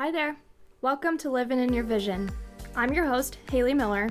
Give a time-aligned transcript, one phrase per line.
[0.00, 0.34] Hi there.
[0.80, 2.30] Welcome to Living in Your Vision.
[2.74, 4.08] I'm your host, Haley Miller,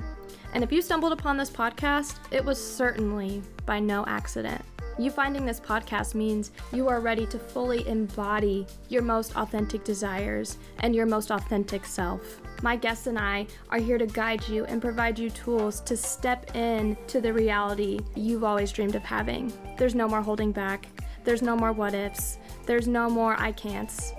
[0.54, 4.64] and if you stumbled upon this podcast, it was certainly by no accident.
[5.00, 10.58] You finding this podcast means you are ready to fully embody your most authentic desires
[10.78, 12.40] and your most authentic self.
[12.62, 16.54] My guests and I are here to guide you and provide you tools to step
[16.54, 19.52] in to the reality you've always dreamed of having.
[19.76, 20.86] There's no more holding back.
[21.24, 22.38] There's no more what ifs.
[22.64, 24.12] There's no more I can'ts.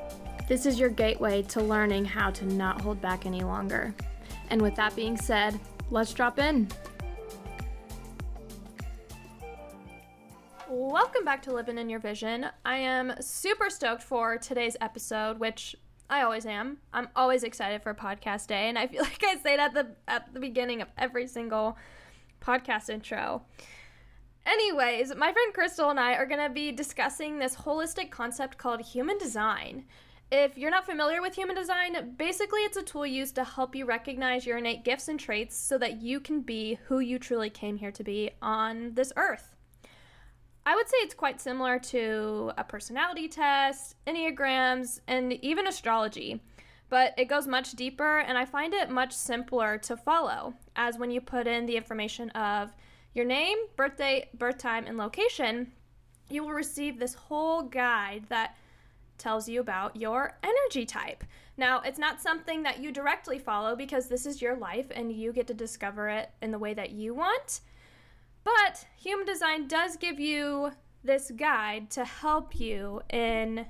[0.52, 3.96] This is your gateway to learning how to not hold back any longer.
[4.50, 5.58] And with that being said,
[5.92, 6.68] let's drop in.
[10.68, 12.48] Welcome back to Living in Your Vision.
[12.66, 15.74] I am super stoked for today's episode, which
[16.10, 16.80] I always am.
[16.92, 19.96] I'm always excited for podcast day, and I feel like I say that at the
[20.12, 21.78] at the beginning of every single
[22.42, 23.44] podcast intro.
[24.46, 28.82] Anyways, my friend Crystal and I are going to be discussing this holistic concept called
[28.82, 29.86] human design.
[30.34, 33.84] If you're not familiar with human design, basically it's a tool used to help you
[33.84, 37.76] recognize your innate gifts and traits so that you can be who you truly came
[37.76, 39.54] here to be on this earth.
[40.66, 46.42] I would say it's quite similar to a personality test, Enneagrams, and even astrology,
[46.88, 51.12] but it goes much deeper and I find it much simpler to follow, as when
[51.12, 52.72] you put in the information of
[53.14, 55.74] your name, birthday, birth time, and location,
[56.30, 58.56] you will receive this whole guide that
[59.22, 61.24] tells you about your energy type.
[61.56, 65.32] Now, it's not something that you directly follow because this is your life and you
[65.32, 67.62] get to discover it in the way that you want.
[68.44, 70.72] But human design does give you
[71.04, 73.66] this guide to help you in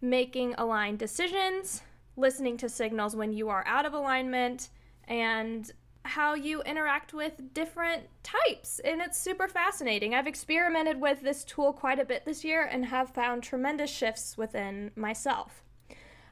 [0.00, 1.82] making aligned decisions,
[2.16, 4.70] listening to signals when you are out of alignment,
[5.06, 5.70] and
[6.04, 8.78] how you interact with different types.
[8.84, 10.14] And it's super fascinating.
[10.14, 14.36] I've experimented with this tool quite a bit this year and have found tremendous shifts
[14.36, 15.62] within myself.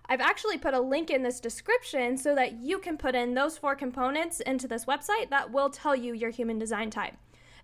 [0.07, 3.57] I've actually put a link in this description so that you can put in those
[3.57, 7.15] four components into this website that will tell you your human design type.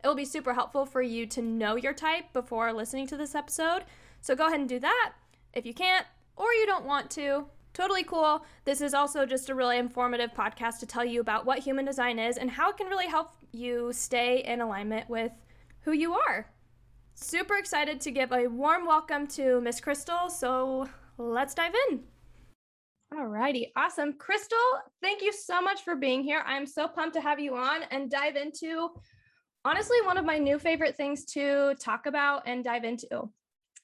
[0.03, 3.35] It will be super helpful for you to know your type before listening to this
[3.35, 3.85] episode.
[4.21, 5.13] So go ahead and do that.
[5.53, 7.47] If you can't or you don't want to,
[7.79, 8.45] totally cool.
[8.65, 12.19] This is also just a really informative podcast to tell you about what human design
[12.19, 15.31] is and how it can really help you stay in alignment with
[15.83, 16.51] who you are.
[17.15, 20.29] Super excited to give a warm welcome to Miss Crystal.
[20.29, 20.89] So
[21.19, 22.01] let's dive in.
[23.15, 24.15] Alrighty, awesome.
[24.15, 24.59] Crystal,
[25.01, 26.43] thank you so much for being here.
[26.47, 28.91] I'm so pumped to have you on and dive into
[29.65, 33.31] honestly one of my new favorite things to talk about and dive into,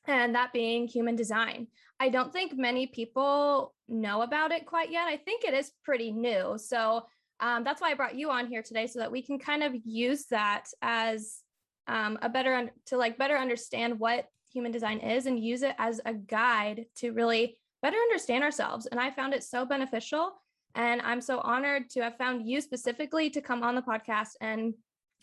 [0.06, 1.66] and that being human design.
[2.00, 5.06] I don't think many people know about it quite yet.
[5.06, 6.56] I think it is pretty new.
[6.58, 7.06] So
[7.40, 9.74] um, that's why I brought you on here today so that we can kind of
[9.84, 11.40] use that as
[11.86, 15.74] um, a better un- to like better understand what human design is and use it
[15.78, 18.86] as a guide to really better understand ourselves.
[18.86, 20.32] And I found it so beneficial.
[20.74, 24.74] And I'm so honored to have found you specifically to come on the podcast and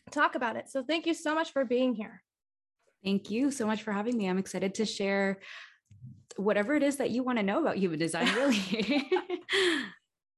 [0.10, 0.70] talk about it.
[0.70, 2.24] So thank you so much for being here.
[3.04, 4.30] Thank you so much for having me.
[4.30, 5.40] I'm excited to share
[6.38, 9.10] whatever it is that you want to know about human design, really.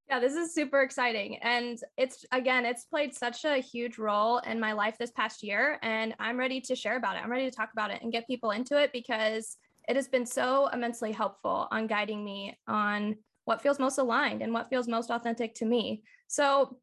[0.10, 1.38] yeah, this is super exciting.
[1.38, 5.78] And it's, again, it's played such a huge role in my life this past year.
[5.84, 7.24] And I'm ready to share about it.
[7.24, 9.58] I'm ready to talk about it and get people into it because
[9.88, 14.54] it has been so immensely helpful on guiding me on what feels most aligned and
[14.54, 16.04] what feels most authentic to me.
[16.28, 16.78] So,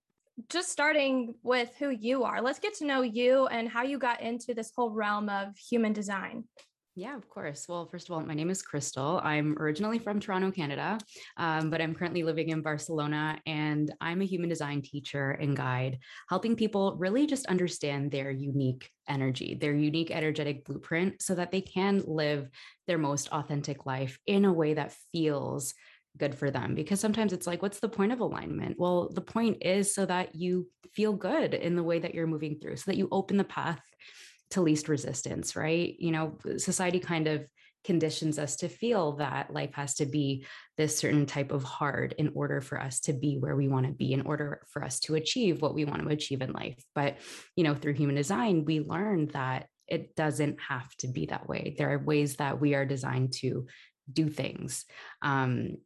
[0.49, 4.21] just starting with who you are, let's get to know you and how you got
[4.21, 6.45] into this whole realm of human design.
[6.97, 7.67] Yeah, of course.
[7.69, 9.21] Well, first of all, my name is Crystal.
[9.23, 10.99] I'm originally from Toronto, Canada,
[11.37, 15.99] um, but I'm currently living in Barcelona, and I'm a human design teacher and guide,
[16.29, 21.61] helping people really just understand their unique energy, their unique energetic blueprint, so that they
[21.61, 22.51] can live
[22.89, 25.75] their most authentic life in a way that feels
[26.17, 28.79] good for them because sometimes it's like what's the point of alignment?
[28.79, 32.59] Well the point is so that you feel good in the way that you're moving
[32.59, 33.81] through so that you open the path
[34.51, 35.95] to least resistance right?
[35.99, 37.47] You know society kind of
[37.83, 40.45] conditions us to feel that life has to be
[40.77, 43.93] this certain type of hard in order for us to be where we want to
[43.93, 46.83] be in order for us to achieve what we want to achieve in life.
[46.95, 47.17] But
[47.57, 51.75] you know through human design we learned that it doesn't have to be that way.
[51.77, 53.67] There are ways that we are designed to
[54.11, 54.85] do things.
[55.21, 55.77] Um,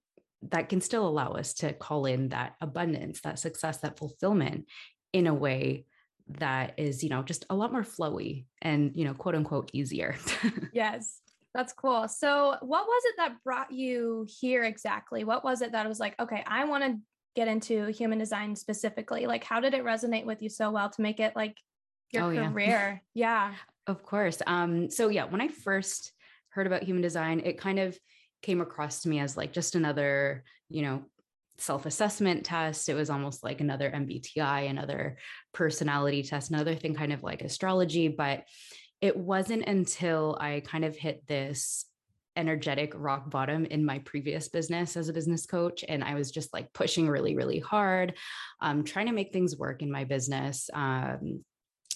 [0.51, 4.67] that can still allow us to call in that abundance, that success, that fulfillment
[5.13, 5.87] in a way
[6.29, 10.17] that is, you know, just a lot more flowy and, you know, quote unquote easier.
[10.73, 11.21] yes.
[11.55, 12.09] That's cool.
[12.09, 15.23] So, what was it that brought you here exactly?
[15.23, 16.99] What was it that was like, okay, I want to
[17.37, 19.27] get into human design specifically?
[19.27, 21.57] Like, how did it resonate with you so well to make it like
[22.13, 23.03] your oh, career?
[23.15, 23.51] Yeah.
[23.51, 23.55] yeah.
[23.87, 24.43] Of course.
[24.47, 26.13] Um, so yeah, when I first
[26.49, 27.97] heard about human design, it kind of
[28.45, 31.05] came across to me as like just another, you know,
[31.59, 32.89] self assessment test.
[32.89, 35.19] It was almost like another MBTI, another
[35.53, 38.09] personality test, another thing kind of like astrology.
[38.09, 38.45] But
[39.01, 41.87] it wasn't until I kind of hit this
[42.37, 45.85] energetic rock bottom in my previous business as a business coach.
[45.89, 48.15] And I was just like pushing really, really hard,
[48.61, 50.69] um, trying to make things work in my business.
[50.75, 51.45] Um,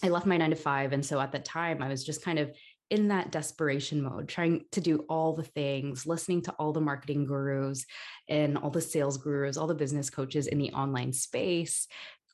[0.02, 0.92] I left my nine to five.
[0.92, 2.52] And so at that time, I was just kind of
[2.90, 7.26] in that desperation mode, trying to do all the things, listening to all the marketing
[7.26, 7.84] gurus
[8.28, 11.86] and all the sales gurus, all the business coaches in the online space,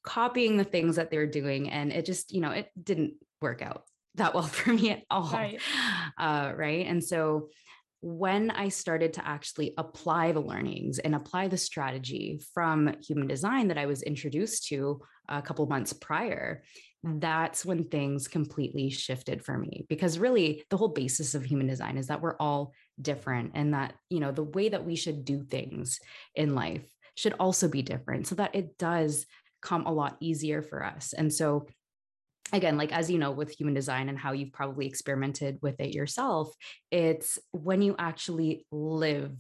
[0.04, 1.70] copying the things that they're doing.
[1.70, 3.84] And it just, you know, it didn't work out
[4.14, 5.30] that well for me at all.
[5.30, 5.60] Right.
[6.18, 6.86] Uh, right.
[6.86, 7.48] And so
[8.00, 13.68] when I started to actually apply the learnings and apply the strategy from human design
[13.68, 16.64] that I was introduced to a couple months prior,
[17.04, 21.98] that's when things completely shifted for me because really the whole basis of human design
[21.98, 25.44] is that we're all different and that you know the way that we should do
[25.44, 26.00] things
[26.34, 26.84] in life
[27.14, 29.26] should also be different so that it does
[29.60, 31.12] come a lot easier for us.
[31.12, 31.66] And so
[32.52, 35.94] again like as you know with human design and how you've probably experimented with it
[35.94, 36.52] yourself
[36.90, 39.32] it's when you actually live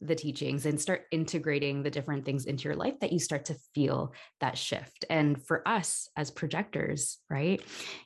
[0.00, 3.56] the teachings and start integrating the different things into your life that you start to
[3.74, 5.04] feel that shift.
[5.10, 7.60] And for us as projectors, right,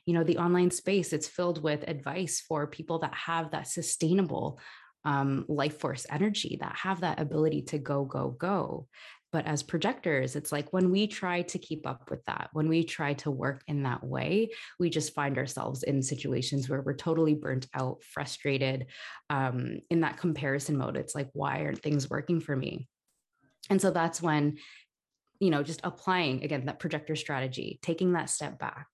[0.05, 4.59] you know, the online space, it's filled with advice for people that have that sustainable
[5.05, 8.87] um, life force energy, that have that ability to go, go, go.
[9.33, 12.83] But as projectors, it's like when we try to keep up with that, when we
[12.83, 17.33] try to work in that way, we just find ourselves in situations where we're totally
[17.33, 18.85] burnt out, frustrated,
[19.31, 20.95] um, in that comparison mode.
[20.95, 22.87] It's like, why aren't things working for me?
[23.71, 24.57] And so that's when,
[25.39, 28.87] you know, just applying again that projector strategy, taking that step back,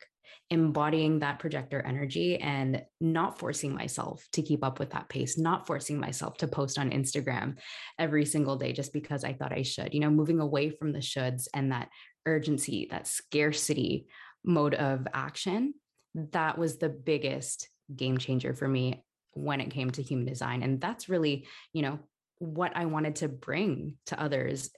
[0.51, 5.68] embodying that projector energy and not forcing myself to keep up with that pace, not
[5.68, 7.57] forcing myself to post on Instagram
[8.00, 11.00] every single day just because I thought I should, you know, moving away from the
[11.00, 11.90] shoulds and that
[12.25, 14.07] urgency, that scarcity
[14.44, 15.75] mode of action.
[16.16, 19.04] That was the biggest game changer for me
[19.34, 20.63] when it came to human design.
[20.63, 22.00] And that's really, you know,
[22.40, 24.72] what I wanted to bring to others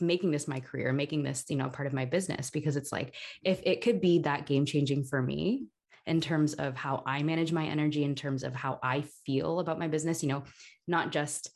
[0.00, 3.14] making this my career, making this, you know, part of my business because it's like
[3.42, 5.66] if it could be that game changing for me
[6.06, 9.78] in terms of how I manage my energy, in terms of how I feel about
[9.78, 10.44] my business, you know,
[10.86, 11.50] not just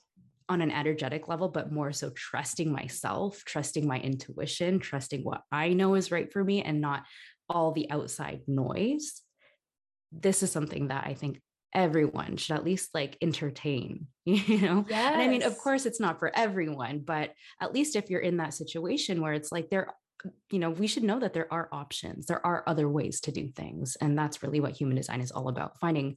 [0.48, 5.74] on an energetic level, but more so trusting myself, trusting my intuition, trusting what I
[5.74, 7.04] know is right for me and not
[7.48, 9.20] all the outside noise.
[10.10, 11.40] This is something that I think
[11.74, 15.12] everyone should at least like entertain you know yes.
[15.12, 18.38] and i mean of course it's not for everyone but at least if you're in
[18.38, 19.92] that situation where it's like there
[20.50, 23.48] you know we should know that there are options there are other ways to do
[23.48, 26.16] things and that's really what human design is all about finding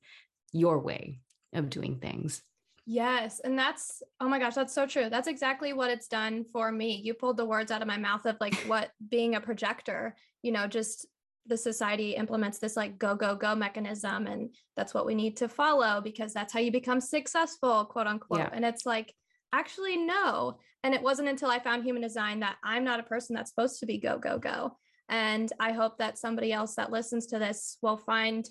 [0.54, 1.20] your way
[1.54, 2.42] of doing things
[2.86, 3.40] Yes.
[3.40, 5.10] And that's, oh my gosh, that's so true.
[5.10, 7.00] That's exactly what it's done for me.
[7.04, 10.52] You pulled the words out of my mouth of like what being a projector, you
[10.52, 11.06] know, just
[11.48, 15.50] the society implements this like go go go mechanism and that's what we need to
[15.50, 18.50] follow because that's how you become successful quote unquote yeah.
[18.54, 19.14] and it's like
[19.54, 23.36] actually no and it wasn't until i found human design that i'm not a person
[23.36, 24.78] that's supposed to be go go go
[25.10, 28.48] and i hope that somebody else that listens to this will find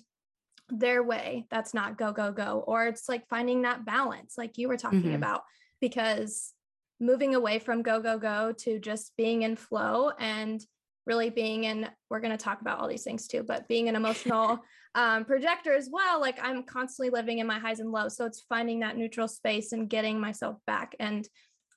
[0.69, 4.67] their way that's not go go go or it's like finding that balance like you
[4.67, 5.15] were talking mm-hmm.
[5.15, 5.43] about
[5.79, 6.53] because
[6.99, 10.63] moving away from go go go to just being in flow and
[11.05, 13.95] really being in we're going to talk about all these things too but being an
[13.95, 14.59] emotional
[14.95, 18.15] um, projector as well like i'm constantly living in my highs and lows.
[18.15, 20.95] So it's finding that neutral space and getting myself back.
[20.99, 21.27] And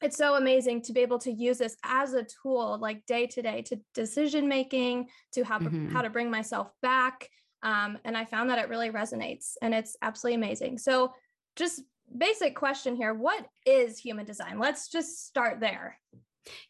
[0.03, 3.43] it's so amazing to be able to use this as a tool like day to
[3.43, 5.89] day to decision making to how, mm-hmm.
[5.89, 7.29] how to bring myself back.
[7.63, 10.79] Um, and i found that it really resonates and it's absolutely amazing.
[10.79, 11.15] So
[11.57, 11.83] just
[12.17, 14.59] basic question here what is human design?
[14.59, 15.99] Let's just start there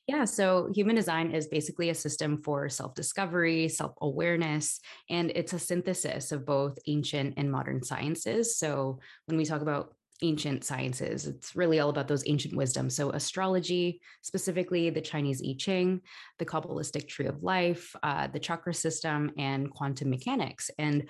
[0.06, 5.52] yeah, so human design is basically a system for self discovery, self awareness, and it's
[5.52, 8.56] a synthesis of both ancient and modern sciences.
[8.56, 12.94] So when we talk about ancient sciences, it's really all about those ancient wisdoms.
[12.94, 16.00] So astrology, specifically the Chinese I Ching,
[16.38, 20.70] the Kabbalistic tree of life, uh, the chakra system, and quantum mechanics.
[20.78, 21.08] And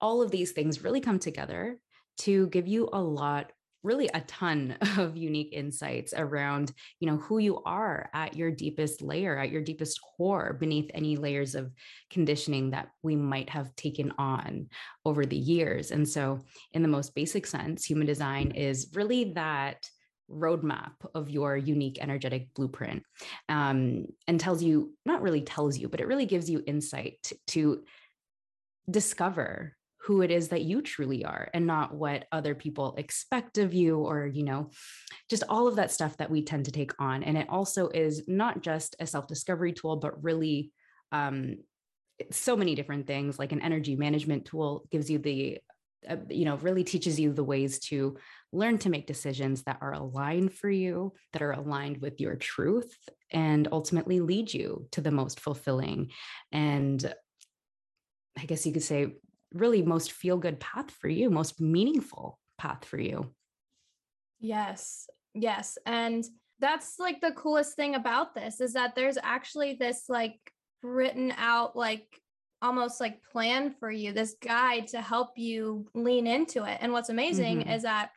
[0.00, 1.78] all of these things really come together
[2.18, 3.50] to give you a lot
[3.84, 9.02] really a ton of unique insights around you know who you are at your deepest
[9.02, 11.72] layer at your deepest core beneath any layers of
[12.10, 14.68] conditioning that we might have taken on
[15.04, 15.90] over the years.
[15.90, 16.40] And so
[16.72, 19.88] in the most basic sense human design is really that
[20.30, 23.02] roadmap of your unique energetic blueprint
[23.50, 27.36] um, and tells you not really tells you but it really gives you insight to,
[27.46, 27.82] to
[28.90, 33.72] discover who it is that you truly are and not what other people expect of
[33.72, 34.70] you or you know
[35.30, 37.22] just all of that stuff that we tend to take on.
[37.22, 40.72] And it also is not just a self-discovery tool but really
[41.12, 41.56] um,
[42.30, 45.58] so many different things like an energy management tool gives you the
[46.08, 48.18] uh, you know really teaches you the ways to
[48.52, 52.94] learn to make decisions that are aligned for you that are aligned with your truth
[53.32, 56.10] and ultimately lead you to the most fulfilling.
[56.52, 57.14] And
[58.36, 59.14] i guess you could say
[59.54, 63.32] really most feel good path for you, most meaningful path for you.
[64.40, 65.08] Yes.
[65.32, 65.78] Yes.
[65.86, 66.24] And
[66.58, 70.38] that's like the coolest thing about this is that there's actually this like
[70.82, 72.06] written out like
[72.62, 76.78] almost like plan for you, this guide to help you lean into it.
[76.80, 77.70] And what's amazing mm-hmm.
[77.70, 78.10] is that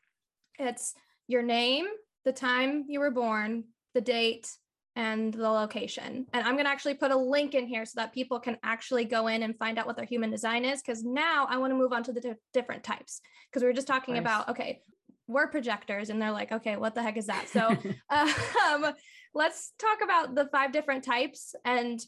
[0.60, 0.94] it's
[1.28, 1.86] your name,
[2.24, 4.50] the time you were born, the date,
[4.98, 6.26] and the location.
[6.34, 9.06] And I'm going to actually put a link in here so that people can actually
[9.06, 10.82] go in and find out what their human design is.
[10.82, 13.22] Because now I want to move on to the di- different types.
[13.48, 14.22] Because we were just talking nice.
[14.22, 14.82] about, okay,
[15.28, 16.10] we're projectors.
[16.10, 17.48] And they're like, okay, what the heck is that?
[17.48, 17.68] So
[18.10, 18.94] um,
[19.36, 21.54] let's talk about the five different types.
[21.64, 22.00] And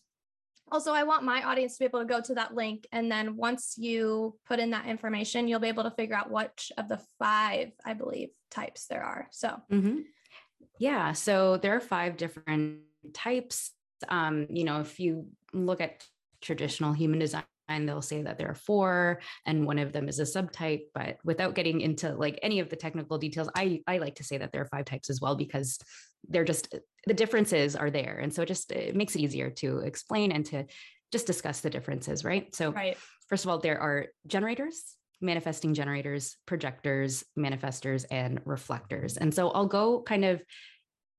[0.71, 2.87] also, I want my audience to be able to go to that link.
[2.91, 6.71] And then once you put in that information, you'll be able to figure out which
[6.75, 9.27] of the five, I believe, types there are.
[9.31, 9.99] So, mm-hmm.
[10.79, 11.13] Yeah.
[11.13, 12.79] So there are five different
[13.13, 13.71] types.
[14.07, 16.05] Um, you know, if you look at
[16.41, 17.43] traditional human design,
[17.77, 21.53] they'll say that there are four and one of them is a subtype but without
[21.53, 24.61] getting into like any of the technical details i i like to say that there
[24.61, 25.77] are five types as well because
[26.29, 26.73] they're just
[27.05, 30.47] the differences are there and so it just it makes it easier to explain and
[30.47, 30.65] to
[31.11, 32.97] just discuss the differences right so right.
[33.27, 39.17] first of all there are generators manifesting generators, projectors, manifestors, and reflectors.
[39.17, 40.41] And so I'll go kind of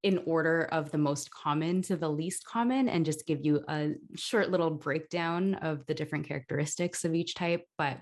[0.02, 3.90] in order of the most common to the least common and just give you a
[4.16, 7.64] short little breakdown of the different characteristics of each type.
[7.76, 7.98] But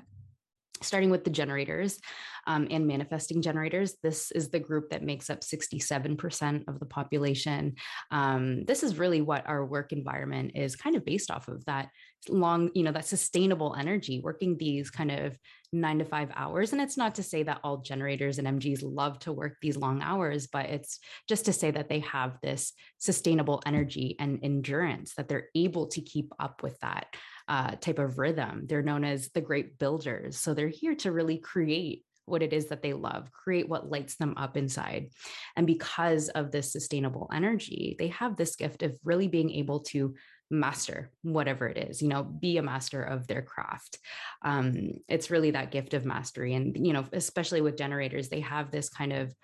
[0.83, 1.99] starting with the generators
[2.47, 7.75] um, and manifesting generators, this is the group that makes up 67% of the population.
[8.11, 11.88] Um, this is really what our work environment is kind of based off of that
[12.28, 15.38] long, you know, that sustainable energy, working these kind of
[15.72, 16.72] nine to five hours.
[16.72, 20.02] And it's not to say that all generators and MGs love to work these long
[20.02, 20.98] hours, but it's
[21.28, 26.00] just to say that they have this sustainable energy and endurance that they're able to
[26.00, 27.06] keep up with that
[27.48, 28.64] uh, type of rhythm.
[28.66, 30.38] They're known as the great builders.
[30.38, 34.16] So they're here to really create what it is that they love, create what lights
[34.16, 35.10] them up inside.
[35.56, 40.14] And because of this sustainable energy, they have this gift of really being able to
[40.50, 43.99] master whatever it is you know be a master of their craft.
[44.43, 48.71] Um, it's really that gift of mastery and you know especially with generators they have
[48.71, 49.35] this kind of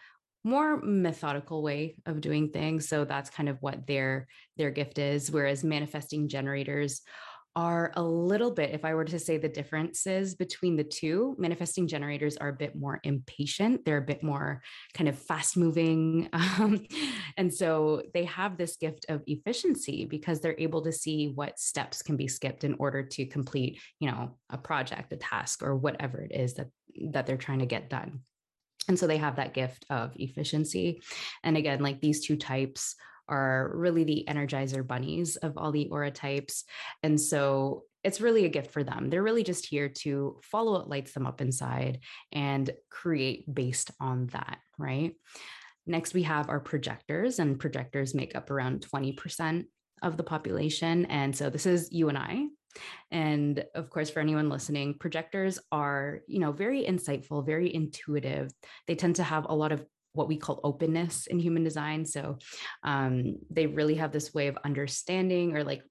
[0.45, 5.31] more methodical way of doing things so that's kind of what their their gift is
[5.31, 7.01] whereas manifesting generators
[7.57, 11.87] are a little bit, if I were to say the differences between the two, manifesting
[11.87, 13.85] generators are a bit more impatient.
[13.85, 14.63] They're a bit more
[14.95, 16.29] kind of fast moving.
[16.55, 16.87] Um,
[17.37, 22.01] and so they have this gift of efficiency because they're able to see what steps
[22.01, 26.21] can be skipped in order to complete, you know, a project, a task, or whatever
[26.21, 26.69] it is that,
[27.11, 28.21] that they're trying to get done.
[28.89, 31.03] And so they have that gift of efficiency.
[31.43, 32.95] And again, like these two types
[33.29, 36.65] are really the energizer bunnies of all the aura types.
[37.03, 39.09] And so it's really a gift for them.
[39.09, 42.01] They're really just here to follow what lights them up inside
[42.33, 45.15] and create based on that, right?
[45.87, 49.65] Next, we have our projectors, and projectors make up around 20%
[50.03, 51.07] of the population.
[51.07, 52.47] And so this is you and I.
[53.11, 58.51] And of course, for anyone listening, projectors are, you know, very insightful, very intuitive.
[58.87, 62.07] They tend to have a lot of what we call openness in human design.
[62.07, 62.39] So
[62.83, 65.83] um, they really have this way of understanding or like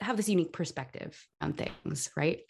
[0.00, 2.40] have this unique perspective on things, right?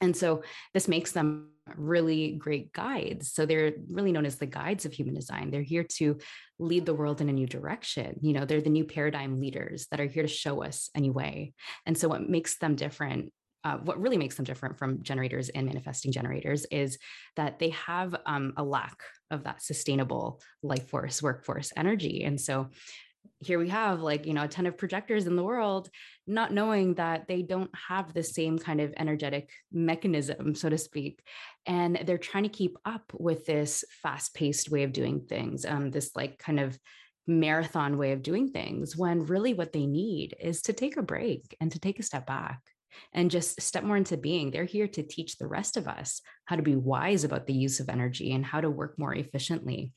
[0.00, 0.42] And so
[0.74, 3.32] this makes them really great guides.
[3.32, 5.50] So they're really known as the guides of human design.
[5.50, 6.18] They're here to
[6.58, 8.18] lead the world in a new direction.
[8.20, 11.12] You know, they're the new paradigm leaders that are here to show us a new
[11.12, 11.54] way.
[11.86, 13.32] And so what makes them different
[13.64, 16.98] uh, what really makes them different from generators and manifesting generators is
[17.34, 18.96] that they have um, a lack
[19.30, 22.24] of that sustainable life force, workforce energy.
[22.24, 22.70] And so
[23.40, 25.90] here we have like you know a ton of projectors in the world
[26.26, 31.22] not knowing that they don't have the same kind of energetic mechanism so to speak
[31.66, 35.90] and they're trying to keep up with this fast paced way of doing things um,
[35.90, 36.78] this like kind of
[37.26, 41.56] marathon way of doing things when really what they need is to take a break
[41.60, 42.60] and to take a step back
[43.12, 44.50] and just step more into being.
[44.50, 47.80] They're here to teach the rest of us how to be wise about the use
[47.80, 49.92] of energy and how to work more efficiently.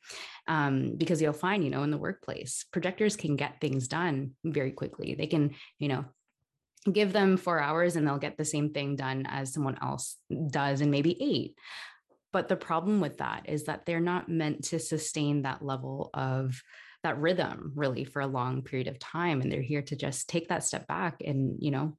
[0.48, 4.72] Um, because you'll find, you know, in the workplace, projectors can get things done very
[4.72, 5.16] quickly.
[5.16, 6.06] They can, you know,
[6.92, 10.18] give them four hours and they'll get the same thing done as someone else
[10.50, 11.56] does in maybe eight.
[12.32, 16.62] But the problem with that is that they're not meant to sustain that level of
[17.04, 19.42] that rhythm really for a long period of time.
[19.42, 21.98] And they're here to just take that step back and, you know,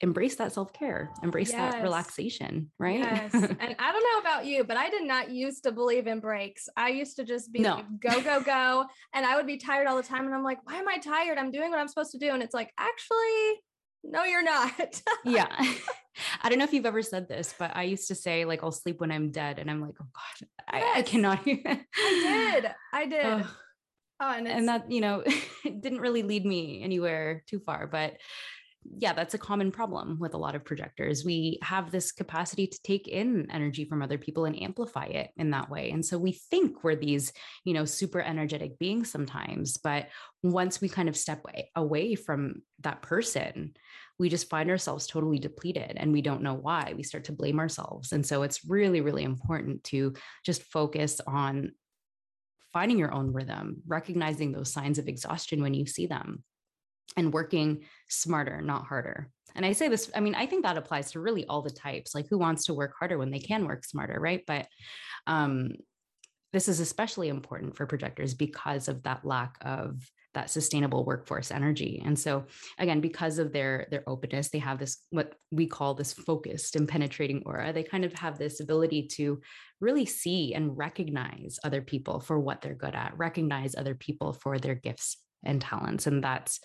[0.00, 1.72] embrace that self-care embrace yes.
[1.72, 3.32] that relaxation right yes.
[3.34, 6.68] and i don't know about you but i did not used to believe in breaks
[6.76, 7.76] i used to just be no.
[7.76, 10.58] like go go go and i would be tired all the time and i'm like
[10.64, 13.60] why am i tired i'm doing what i'm supposed to do and it's like actually
[14.02, 15.46] no you're not yeah
[16.42, 18.72] i don't know if you've ever said this but i used to say like i'll
[18.72, 20.98] sleep when i'm dead and i'm like oh god i, yes.
[20.98, 23.56] I cannot i did i did oh,
[24.20, 25.24] oh and, and that you know
[25.64, 28.18] didn't really lead me anywhere too far but
[28.96, 31.24] yeah, that's a common problem with a lot of projectors.
[31.24, 35.50] We have this capacity to take in energy from other people and amplify it in
[35.50, 35.90] that way.
[35.90, 37.32] And so we think we're these,
[37.64, 40.08] you know, super energetic beings sometimes, but
[40.42, 43.72] once we kind of step away, from that person,
[44.18, 46.92] we just find ourselves totally depleted and we don't know why.
[46.96, 48.12] We start to blame ourselves.
[48.12, 50.14] And so it's really, really important to
[50.44, 51.72] just focus on
[52.72, 56.44] finding your own rhythm, recognizing those signs of exhaustion when you see them
[57.16, 59.30] and working smarter, not harder.
[59.54, 62.14] And I say this, I mean, I think that applies to really all the types.
[62.14, 64.42] Like, who wants to work harder when they can work smarter, right?
[64.46, 64.66] But
[65.26, 65.70] um,
[66.54, 70.00] this is especially important for projectors because of that lack of
[70.34, 72.44] that sustainable workforce energy and so
[72.78, 76.88] again because of their their openness they have this what we call this focused and
[76.88, 79.40] penetrating aura they kind of have this ability to
[79.80, 84.58] really see and recognize other people for what they're good at recognize other people for
[84.58, 86.60] their gifts and talents and that's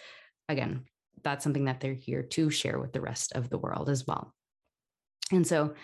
[0.50, 0.86] again,
[1.24, 4.34] that's something that they're here to share with the rest of the world as well.
[5.32, 5.75] And so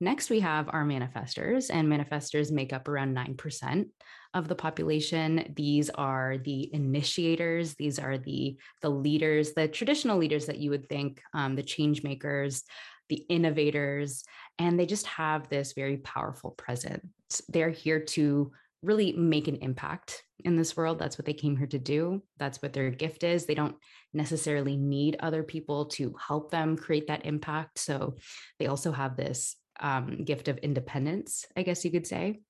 [0.00, 3.86] next we have our manifestors, and manifestors make up around 9%
[4.34, 5.52] of the population.
[5.54, 10.88] These are the initiators, these are the, the leaders, the traditional leaders that you would
[10.88, 12.64] think, um, the change makers,
[13.08, 14.24] the innovators,
[14.58, 17.02] and they just have this very powerful presence.
[17.48, 18.52] They're here to
[18.84, 20.98] really make an impact in this world.
[20.98, 22.22] That's what they came here to do.
[22.38, 23.46] That's what their gift is.
[23.46, 23.76] They don't
[24.12, 27.78] necessarily need other people to help them create that impact.
[27.78, 28.16] So
[28.58, 32.40] they also have this um, gift of independence, I guess you could say.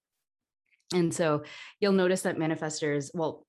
[0.92, 1.44] And so
[1.81, 3.47] you'll notice that manifestors, well,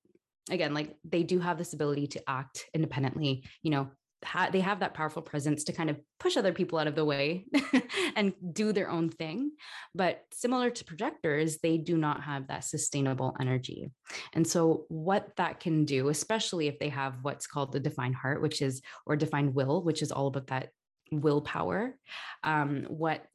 [0.49, 3.89] again, like they do have this ability to act independently, you know,
[4.25, 7.05] ha- they have that powerful presence to kind of push other people out of the
[7.05, 7.45] way
[8.15, 9.51] and do their own thing.
[9.93, 13.91] But similar to projectors, they do not have that sustainable energy.
[14.33, 18.41] And so, what that can do, especially if they have what's called the defined heart,
[18.41, 20.69] which is, or defined will, which is all about that
[21.11, 21.95] willpower,
[22.43, 23.25] um, what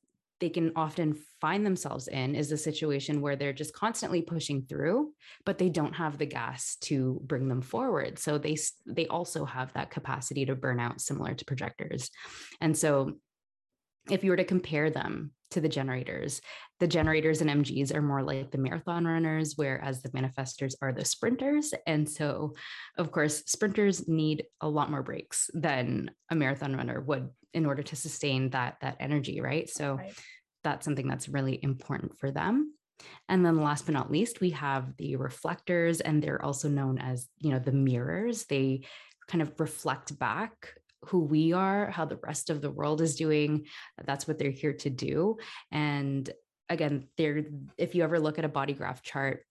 [0.40, 5.12] they can often find themselves in is a situation where they're just constantly pushing through
[5.44, 8.18] but they don't have the gas to bring them forward.
[8.18, 12.11] So they they also have that capacity to burn out similar to projectors.
[12.61, 13.18] And so
[14.11, 16.40] if you were to compare them to the generators
[16.79, 21.05] the generators and mgs are more like the marathon runners whereas the manifestors are the
[21.05, 21.74] sprinters.
[21.87, 22.55] And so
[22.96, 27.82] of course sprinters need a lot more breaks than a marathon runner would in order
[27.82, 29.68] to sustain that that energy right?
[29.68, 30.12] So right.
[30.64, 32.74] that's something that's really important for them.
[33.28, 37.28] And then last but not least we have the reflectors and they're also known as
[37.38, 38.44] you know the mirrors.
[38.44, 38.82] They
[39.28, 40.74] kind of reflect back
[41.06, 43.66] who we are how the rest of the world is doing.
[44.04, 45.38] That's what they're here to do.
[45.72, 46.30] And
[46.70, 47.44] again they're
[47.76, 49.44] if you ever look at a body graph chart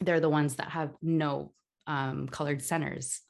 [0.00, 1.52] they're the ones that have no
[1.86, 3.20] um, colored centers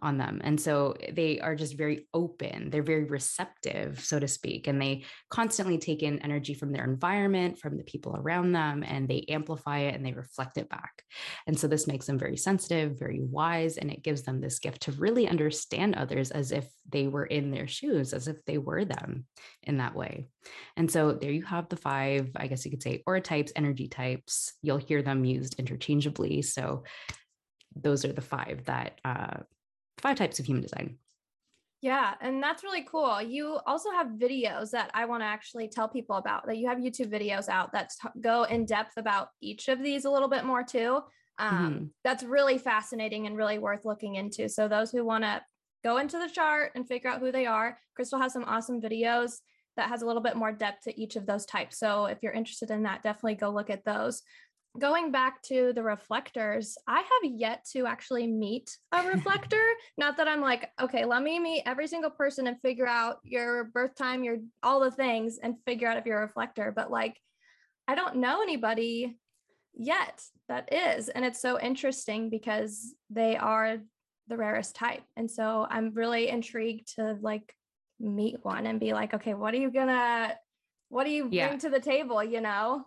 [0.00, 0.40] on them.
[0.44, 5.04] And so they are just very open, they're very receptive, so to speak, and they
[5.30, 9.80] constantly take in energy from their environment, from the people around them, and they amplify
[9.80, 11.02] it and they reflect it back.
[11.46, 14.82] And so this makes them very sensitive, very wise, and it gives them this gift
[14.82, 18.84] to really understand others as if they were in their shoes, as if they were
[18.84, 19.26] them
[19.62, 20.26] in that way.
[20.76, 23.88] And so there you have the five, I guess you could say, aura types, energy
[23.88, 24.54] types.
[24.62, 26.42] You'll hear them used interchangeably.
[26.42, 26.84] So
[27.74, 29.38] those are the five that uh,
[30.00, 30.98] five types of human design.
[31.80, 33.22] Yeah, and that's really cool.
[33.22, 36.46] You also have videos that I want to actually tell people about.
[36.46, 40.10] That you have YouTube videos out that go in depth about each of these a
[40.10, 41.00] little bit more too.
[41.38, 41.84] Um, mm-hmm.
[42.02, 44.48] That's really fascinating and really worth looking into.
[44.48, 45.40] So those who want to
[45.84, 49.36] go into the chart and figure out who they are, Crystal has some awesome videos
[49.76, 51.78] that has a little bit more depth to each of those types.
[51.78, 54.22] So if you're interested in that, definitely go look at those
[54.78, 59.64] going back to the reflectors, I have yet to actually meet a reflector.
[59.96, 63.64] Not that I'm like, okay, let me meet every single person and figure out your
[63.64, 67.18] birth time, your all the things and figure out if you're a reflector, but like
[67.86, 69.18] I don't know anybody
[69.74, 71.08] yet that is.
[71.08, 73.78] And it's so interesting because they are
[74.28, 75.02] the rarest type.
[75.16, 77.54] And so I'm really intrigued to like
[77.98, 80.34] meet one and be like, okay, what are you gonna
[80.90, 81.48] what do you yeah.
[81.48, 82.84] bring to the table, you know?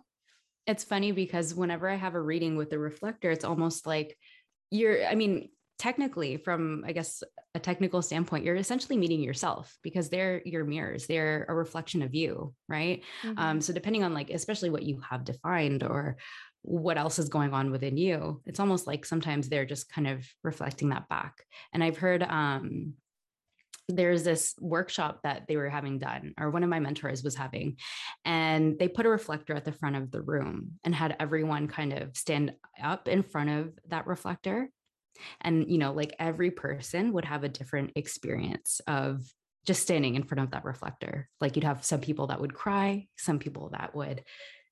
[0.66, 4.16] It's funny because whenever I have a reading with the reflector, it's almost like
[4.70, 5.50] you're, I mean,
[5.82, 7.24] technically from i guess
[7.56, 11.08] a technical standpoint you're essentially meeting yourself because they're your mirrors.
[11.08, 13.02] They're a reflection of you right?
[13.24, 13.38] Mm-hmm.
[13.38, 16.18] um, so depending on like especially what you have defined or
[16.60, 20.24] what else is going on within you it's almost like sometimes they're just kind of
[20.44, 21.42] reflecting that back.
[21.72, 22.94] And i've heard um
[23.88, 27.76] there's this workshop that they were having done, or one of my mentors was having,
[28.24, 31.92] and they put a reflector at the front of the room and had everyone kind
[31.92, 34.70] of stand up in front of that reflector.
[35.40, 39.22] And, you know, like every person would have a different experience of
[39.66, 41.28] just standing in front of that reflector.
[41.40, 44.24] Like you'd have some people that would cry, some people that would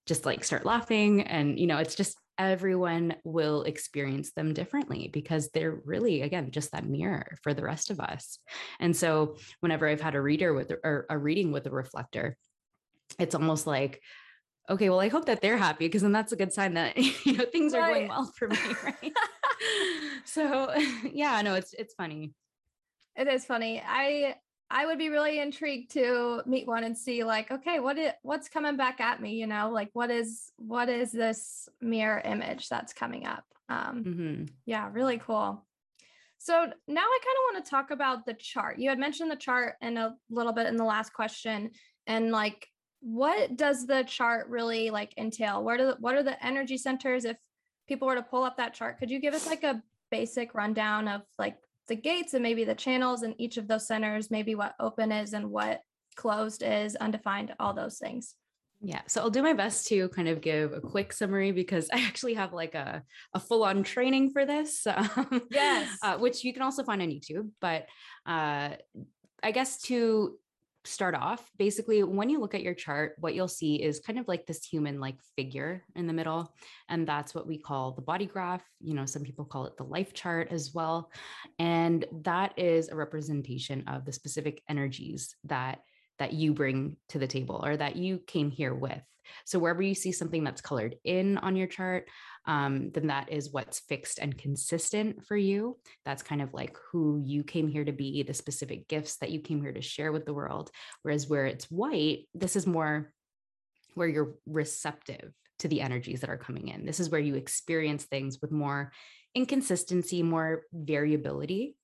[0.07, 1.23] just like start laughing.
[1.23, 6.73] And, you know, it's just everyone will experience them differently because they're really again just
[6.73, 8.39] that mirror for the rest of us.
[8.81, 12.37] And so whenever i've had a reader with or a reading with a reflector
[13.19, 14.01] it's almost like
[14.69, 17.37] okay well i hope that they're happy because then that's a good sign that you
[17.37, 17.81] know things right.
[17.81, 19.13] are going well for me right?
[20.25, 20.75] So
[21.13, 22.33] yeah no it's it's funny.
[23.17, 23.83] It is funny.
[23.85, 24.37] I
[24.71, 28.49] I would be really intrigued to meet one and see like, okay, what it what's
[28.49, 32.93] coming back at me, you know, like what is what is this mirror image that's
[32.93, 33.45] coming up?
[33.69, 34.45] Um mm-hmm.
[34.67, 35.67] yeah, really cool.
[36.39, 38.79] So now I kind of want to talk about the chart.
[38.79, 41.73] You had mentioned the chart in a little bit in the last question
[42.07, 42.67] and like
[43.01, 45.65] what does the chart really like entail?
[45.65, 47.37] Where do what are the energy centers if
[47.89, 48.99] people were to pull up that chart?
[48.99, 51.57] Could you give us like a basic rundown of like
[51.91, 55.35] the gates and maybe the channels in each of those centers, maybe what open is
[55.35, 55.83] and what
[56.15, 58.37] closed is, undefined, all those things.
[58.81, 59.03] Yeah.
[59.09, 62.35] So I'll do my best to kind of give a quick summary because I actually
[62.35, 63.03] have like a,
[63.35, 64.87] a full on training for this.
[64.97, 65.99] Um, yes.
[66.03, 67.51] Uh, which you can also find on YouTube.
[67.61, 67.87] But
[68.25, 68.71] uh,
[69.43, 70.39] I guess to
[70.91, 74.27] start off basically when you look at your chart what you'll see is kind of
[74.29, 76.53] like this human like figure in the middle
[76.89, 78.65] and that's what we call the body graph.
[78.81, 81.11] You know some people call it the life chart as well
[81.59, 85.81] and that is a representation of the specific energies that
[86.19, 89.01] that you bring to the table or that you came here with.
[89.47, 92.09] So wherever you see something that's colored in on your chart
[92.47, 95.79] um, then that is what's fixed and consistent for you.
[96.05, 99.41] That's kind of like who you came here to be, the specific gifts that you
[99.41, 100.71] came here to share with the world.
[101.03, 103.13] Whereas where it's white, this is more
[103.95, 106.87] where you're receptive to the energies that are coming in.
[106.87, 108.93] This is where you experience things with more
[109.35, 111.77] inconsistency, more variability.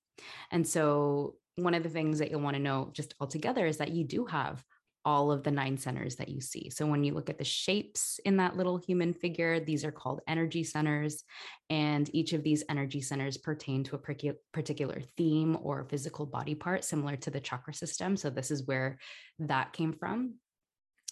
[0.51, 3.91] And so, one of the things that you'll want to know just altogether is that
[3.91, 4.63] you do have
[5.07, 6.69] all of the nine centers that you see.
[6.69, 10.19] So when you look at the shapes in that little human figure, these are called
[10.27, 11.23] energy centers.
[11.69, 16.83] And each of these energy centers pertain to a particular theme or physical body part,
[16.83, 18.17] similar to the chakra system.
[18.17, 18.97] So this is where
[19.39, 20.33] that came from.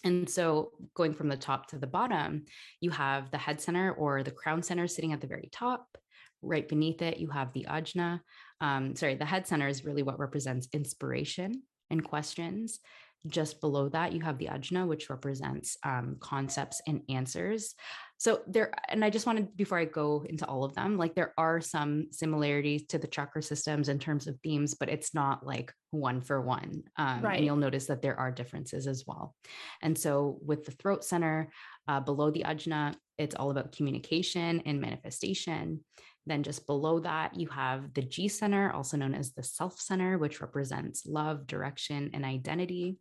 [0.04, 2.44] And so going from the top to the bottom,
[2.82, 5.96] you have the head center or the crown center sitting at the very top.
[6.42, 8.20] Right beneath it, you have the ajna.
[8.60, 12.78] Um, sorry, the head center is really what represents inspiration and questions.
[13.26, 17.74] Just below that, you have the ajna, which represents um, concepts and answers.
[18.18, 21.34] So there, and I just wanted before I go into all of them, like there
[21.36, 25.72] are some similarities to the chakra systems in terms of themes, but it's not like
[25.90, 26.82] one for one.
[26.96, 27.36] Um, right.
[27.36, 29.34] And you'll notice that there are differences as well.
[29.82, 31.50] And so with the throat center
[31.88, 35.80] uh, below the ajna, it's all about communication and manifestation.
[36.26, 40.18] Then just below that, you have the G center, also known as the self center,
[40.18, 42.98] which represents love, direction, and identity.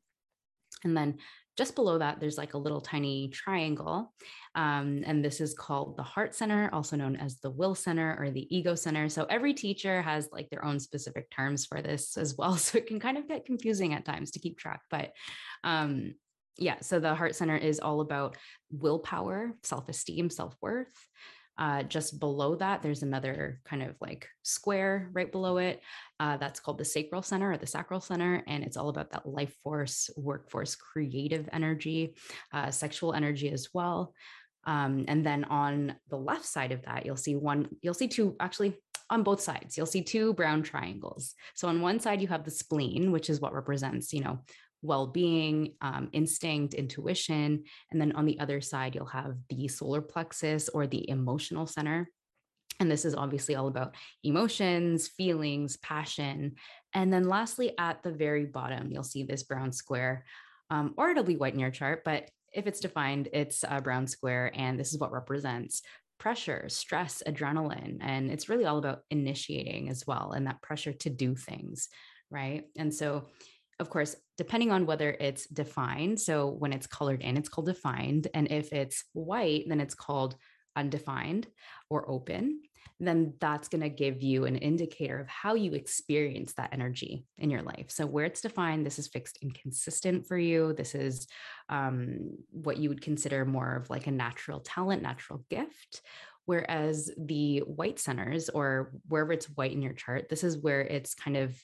[0.83, 1.17] And then
[1.57, 4.13] just below that, there's like a little tiny triangle.
[4.55, 8.29] Um, and this is called the heart center, also known as the will center or
[8.29, 9.07] the ego center.
[9.07, 12.57] So every teacher has like their own specific terms for this as well.
[12.65, 14.81] So it can kind of get confusing at times to keep track.
[14.89, 15.11] But
[15.63, 16.15] um,
[16.57, 18.37] yeah, so the heart center is all about
[18.71, 20.93] willpower, self esteem, self worth.
[21.57, 25.81] Uh, just below that, there's another kind of like square right below it.
[26.19, 28.43] Uh, that's called the sacral center or the sacral center.
[28.47, 32.15] And it's all about that life force, workforce, creative energy,
[32.53, 34.13] uh, sexual energy as well.
[34.65, 38.35] Um, and then on the left side of that, you'll see one, you'll see two,
[38.39, 38.75] actually,
[39.09, 41.35] on both sides, you'll see two brown triangles.
[41.53, 44.39] So on one side, you have the spleen, which is what represents, you know,
[44.85, 50.69] well-being um, instinct intuition and then on the other side you'll have the solar plexus
[50.69, 52.09] or the emotional center
[52.79, 56.55] and this is obviously all about emotions feelings passion
[56.93, 60.25] and then lastly at the very bottom you'll see this brown square
[60.69, 64.07] um, or it'll be white in your chart but if it's defined it's a brown
[64.07, 65.81] square and this is what represents
[66.17, 67.97] pressure, stress, adrenaline.
[68.01, 71.89] And it's really all about initiating as well and that pressure to do things.
[72.31, 72.63] Right.
[72.77, 73.25] And so,
[73.79, 76.19] of course, depending on whether it's defined.
[76.19, 78.27] So when it's colored in, it's called defined.
[78.33, 80.35] And if it's white, then it's called
[80.75, 81.47] undefined
[81.89, 82.61] or open
[82.99, 87.49] then that's going to give you an indicator of how you experience that energy in
[87.49, 87.87] your life.
[87.89, 90.73] So, where it's defined, this is fixed and consistent for you.
[90.73, 91.27] This is
[91.69, 96.01] um, what you would consider more of like a natural talent, natural gift.
[96.45, 101.15] Whereas the white centers, or wherever it's white in your chart, this is where it's
[101.15, 101.59] kind of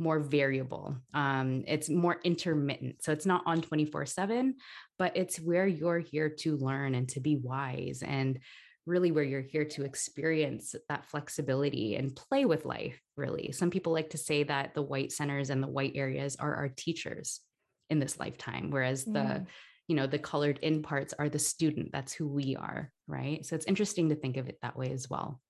[0.00, 0.96] more variable.
[1.14, 3.04] Um, it's more intermittent.
[3.04, 4.54] So it's not on 24 7,
[4.98, 8.40] but it's where you're here to learn and to be wise and
[8.86, 13.52] really where you're here to experience that flexibility and play with life, really.
[13.52, 16.68] Some people like to say that the white centers and the white areas are our
[16.68, 17.40] teachers
[17.90, 19.12] in this lifetime, whereas mm.
[19.12, 19.46] the
[19.86, 23.56] you know the colored in parts are the student that's who we are right so
[23.56, 25.40] it's interesting to think of it that way as well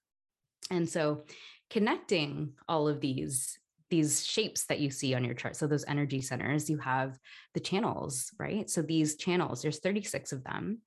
[0.71, 1.25] and so
[1.69, 3.60] connecting all of these
[3.90, 7.18] these shapes that you see on your chart so those energy centers you have
[7.55, 10.81] the channels right so these channels there's 36 of them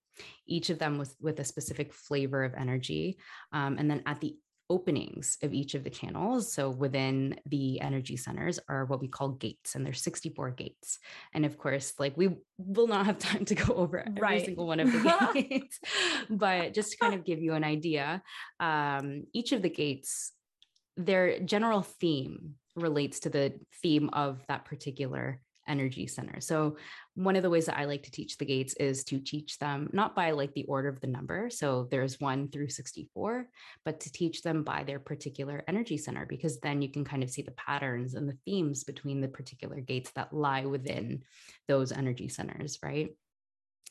[0.45, 3.17] each of them with, with a specific flavor of energy.
[3.51, 4.35] Um, and then at the
[4.69, 6.53] openings of each of the channels.
[6.53, 10.99] So within the energy centers are what we call gates, and there's 64 gates.
[11.33, 14.45] And of course, like we will not have time to go over every right.
[14.45, 15.79] single one of the gates,
[16.29, 18.23] but just to kind of give you an idea,
[18.59, 20.31] um, each of the gates,
[20.95, 26.41] their general theme relates to the theme of that particular energy center.
[26.41, 26.77] So
[27.15, 29.89] one of the ways that I like to teach the gates is to teach them
[29.93, 31.49] not by like the order of the number.
[31.49, 33.47] So there's one through 64,
[33.85, 37.29] but to teach them by their particular energy center, because then you can kind of
[37.29, 41.23] see the patterns and the themes between the particular gates that lie within
[41.67, 43.15] those energy centers, right?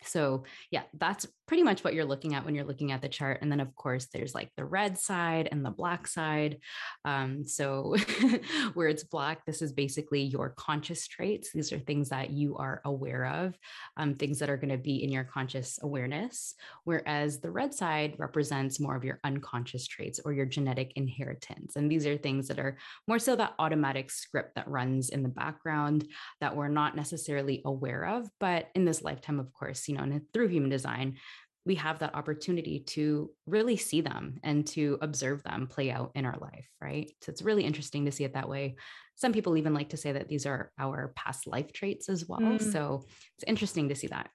[0.06, 3.38] So, yeah, that's pretty much what you're looking at when you're looking at the chart.
[3.42, 6.58] And then, of course, there's like the red side and the black side.
[7.04, 7.96] Um, so,
[8.74, 11.50] where it's black, this is basically your conscious traits.
[11.52, 13.54] These are things that you are aware of,
[13.96, 16.54] um, things that are going to be in your conscious awareness.
[16.84, 21.76] Whereas the red side represents more of your unconscious traits or your genetic inheritance.
[21.76, 25.28] And these are things that are more so that automatic script that runs in the
[25.28, 26.06] background
[26.40, 28.28] that we're not necessarily aware of.
[28.40, 31.18] But in this lifetime, of course, you know, and through human design,
[31.64, 36.24] we have that opportunity to really see them and to observe them play out in
[36.24, 37.10] our life, right?
[37.20, 38.76] So it's really interesting to see it that way.
[39.14, 42.40] Some people even like to say that these are our past life traits as well.
[42.40, 42.72] Mm.
[42.72, 43.04] So
[43.36, 44.30] it's interesting to see that.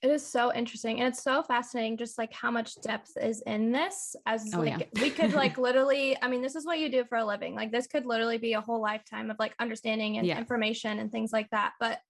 [0.00, 3.70] It is so interesting and it's so fascinating just like how much depth is in
[3.70, 5.00] this as oh, like yeah.
[5.00, 7.54] we could like literally I mean this is what you do for a living.
[7.54, 10.38] Like this could literally be a whole lifetime of like understanding and yeah.
[10.38, 11.74] information and things like that.
[11.78, 12.00] But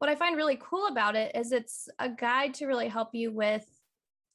[0.00, 3.30] what I find really cool about it is it's a guide to really help you
[3.30, 3.64] with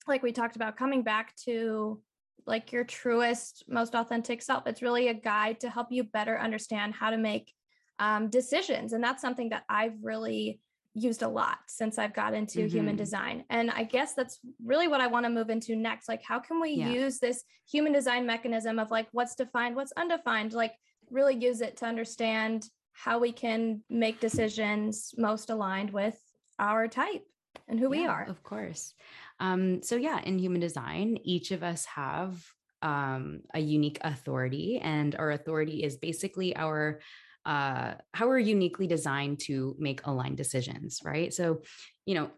[0.08, 1.99] like we talked about coming back to
[2.45, 6.93] like your truest most authentic self it's really a guide to help you better understand
[6.93, 7.51] how to make
[7.97, 10.60] um, decisions and that's something that i've really
[10.93, 12.78] used a lot since i've got into mm-hmm.
[12.78, 16.21] human design and i guess that's really what i want to move into next like
[16.21, 16.89] how can we yeah.
[16.89, 20.73] use this human design mechanism of like what's defined what's undefined like
[21.10, 26.18] really use it to understand how we can make decisions most aligned with
[26.58, 27.24] our type
[27.68, 28.94] and who yeah, we are of course
[29.40, 32.44] um, so, yeah, in human design, each of us have
[32.82, 37.02] um, a unique authority, and our authority is basically our
[37.46, 41.32] uh, how we're uniquely designed to make aligned decisions, right?
[41.32, 41.62] So,
[42.06, 42.32] you know,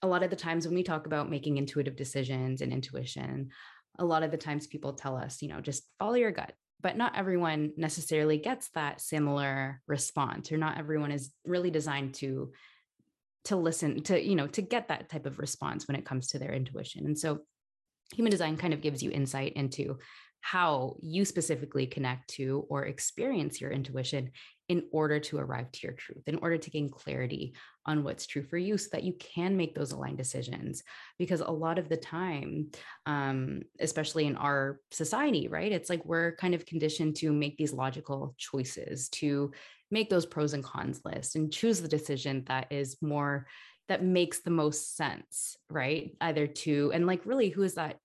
[0.00, 3.50] a lot of the times when we talk about making intuitive decisions and intuition,
[3.98, 6.54] a lot of the times people tell us, you know, just follow your gut.
[6.86, 12.52] But not everyone necessarily gets that similar response, or not everyone is really designed to
[13.46, 16.38] to listen to you know to get that type of response when it comes to
[16.38, 17.04] their intuition.
[17.04, 17.40] And so
[18.14, 19.98] human design kind of gives you insight into
[20.40, 24.30] how you specifically connect to or experience your intuition
[24.68, 28.42] in order to arrive to your truth, in order to gain clarity on what's true
[28.42, 30.82] for you so that you can make those aligned decisions.
[31.18, 32.70] Because a lot of the time,
[33.06, 37.72] um, especially in our society, right, it's like we're kind of conditioned to make these
[37.72, 39.52] logical choices, to
[39.90, 43.46] make those pros and cons list and choose the decision that is more
[43.88, 47.98] that makes the most sense right either to and like really who is that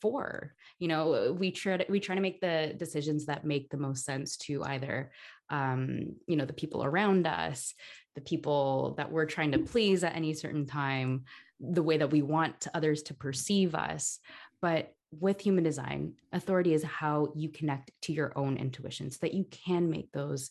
[0.00, 3.76] for you know we try to we try to make the decisions that make the
[3.76, 5.10] most sense to either
[5.50, 7.74] um you know the people around us
[8.14, 11.24] the people that we're trying to please at any certain time
[11.60, 14.18] the way that we want others to perceive us.
[14.60, 19.34] But with human design authority is how you connect to your own intuition so that
[19.34, 20.50] you can make those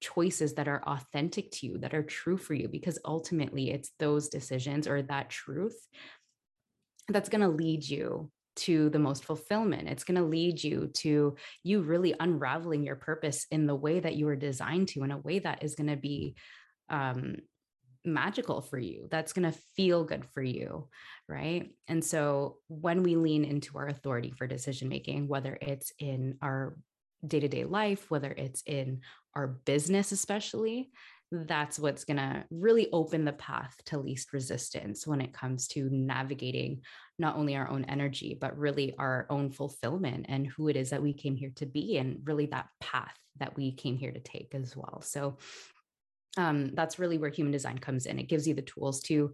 [0.00, 4.28] choices that are authentic to you, that are true for you, because ultimately it's those
[4.28, 5.76] decisions or that truth
[7.08, 9.88] that's going to lead you to the most fulfillment.
[9.88, 14.16] It's going to lead you to you really unraveling your purpose in the way that
[14.16, 16.34] you were designed to, in a way that is going to be
[16.88, 17.36] um,
[18.04, 19.08] magical for you.
[19.10, 20.88] That's going to feel good for you.
[21.28, 21.70] Right.
[21.88, 26.76] And so when we lean into our authority for decision making, whether it's in our
[27.26, 29.00] day to day life, whether it's in
[29.34, 30.90] our business, especially,
[31.32, 35.88] that's what's going to really open the path to least resistance when it comes to
[35.90, 36.82] navigating
[37.18, 41.02] not only our own energy, but really our own fulfillment and who it is that
[41.02, 44.54] we came here to be, and really that path that we came here to take
[44.54, 45.00] as well.
[45.00, 45.38] So,
[46.36, 48.18] um, that's really where human design comes in.
[48.18, 49.32] It gives you the tools to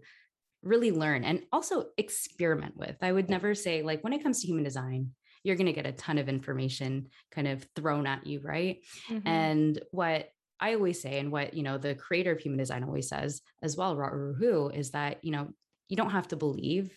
[0.63, 2.95] really learn and also experiment with.
[3.01, 5.11] I would never say, like, when it comes to human design,
[5.43, 8.79] you're going to get a ton of information kind of thrown at you, right?
[9.09, 9.27] Mm-hmm.
[9.27, 10.29] And what
[10.59, 13.77] I always say, and what you know, the creator of human design always says as
[13.77, 15.49] well, Ra Uru Hu, is that you know
[15.87, 16.91] you don't have to believe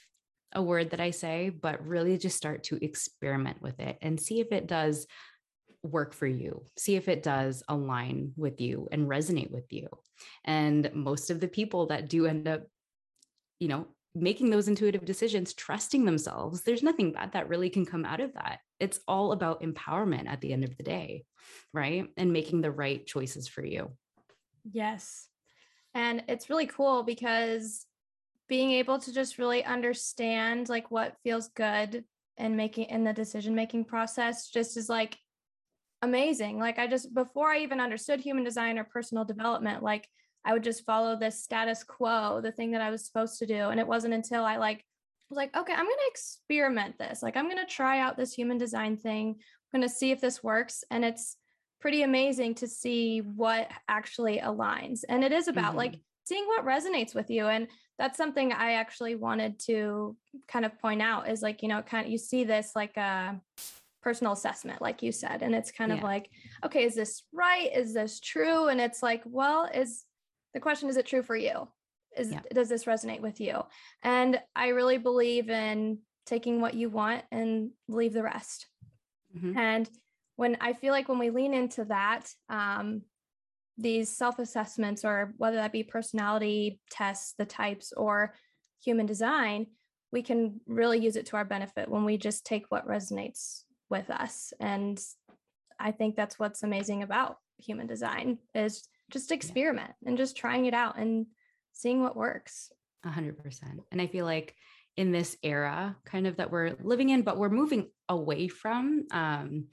[0.55, 4.40] a word that I say, but really just start to experiment with it and see
[4.40, 5.07] if it does
[5.83, 6.66] work for you.
[6.77, 9.88] See if it does align with you and resonate with you.
[10.44, 12.62] And most of the people that do end up,
[13.59, 18.05] you know, making those intuitive decisions, trusting themselves, there's nothing bad that really can come
[18.05, 18.59] out of that.
[18.82, 21.24] It's all about empowerment at the end of the day,
[21.72, 22.08] right?
[22.16, 23.92] And making the right choices for you.
[24.70, 25.28] Yes.
[25.94, 27.86] And it's really cool because
[28.48, 32.04] being able to just really understand like what feels good
[32.36, 35.16] and making in the decision making process just is like
[36.02, 36.58] amazing.
[36.58, 40.08] Like I just before I even understood human design or personal development, like
[40.44, 43.68] I would just follow this status quo, the thing that I was supposed to do.
[43.68, 44.84] And it wasn't until I like
[45.32, 47.22] was like, okay, I'm gonna experiment this.
[47.22, 49.36] Like I'm gonna try out this human design thing.
[49.38, 50.84] I'm gonna see if this works.
[50.90, 51.36] And it's
[51.80, 55.00] pretty amazing to see what actually aligns.
[55.08, 55.78] And it is about mm-hmm.
[55.78, 57.46] like seeing what resonates with you.
[57.46, 57.68] And
[57.98, 60.16] that's something I actually wanted to
[60.48, 63.40] kind of point out is like, you know, kind of you see this like a
[64.02, 65.42] personal assessment, like you said.
[65.42, 65.98] And it's kind yeah.
[65.98, 66.28] of like,
[66.64, 67.70] okay, is this right?
[67.74, 68.68] Is this true?
[68.68, 70.04] And it's like, well, is
[70.52, 71.68] the question, is it true for you?
[72.16, 72.40] Is yeah.
[72.53, 73.62] does this resonate with you?
[74.03, 78.66] And I really believe in taking what you want and leave the rest.
[79.37, 79.57] Mm-hmm.
[79.57, 79.90] And
[80.37, 83.03] when I feel like when we lean into that, um,
[83.79, 88.35] these self assessments, or whether that be personality tests, the types, or
[88.85, 89.66] human design,
[90.12, 94.11] we can really use it to our benefit when we just take what resonates with
[94.11, 94.53] us.
[94.61, 95.01] And
[95.79, 100.75] I think that's what's amazing about human design is just experiment and just trying it
[100.75, 101.27] out and
[101.72, 102.70] seeing what works.
[103.04, 103.80] A hundred percent.
[103.90, 104.54] And I feel like
[104.96, 109.66] in this era kind of that we're living in, but we're moving away from, um,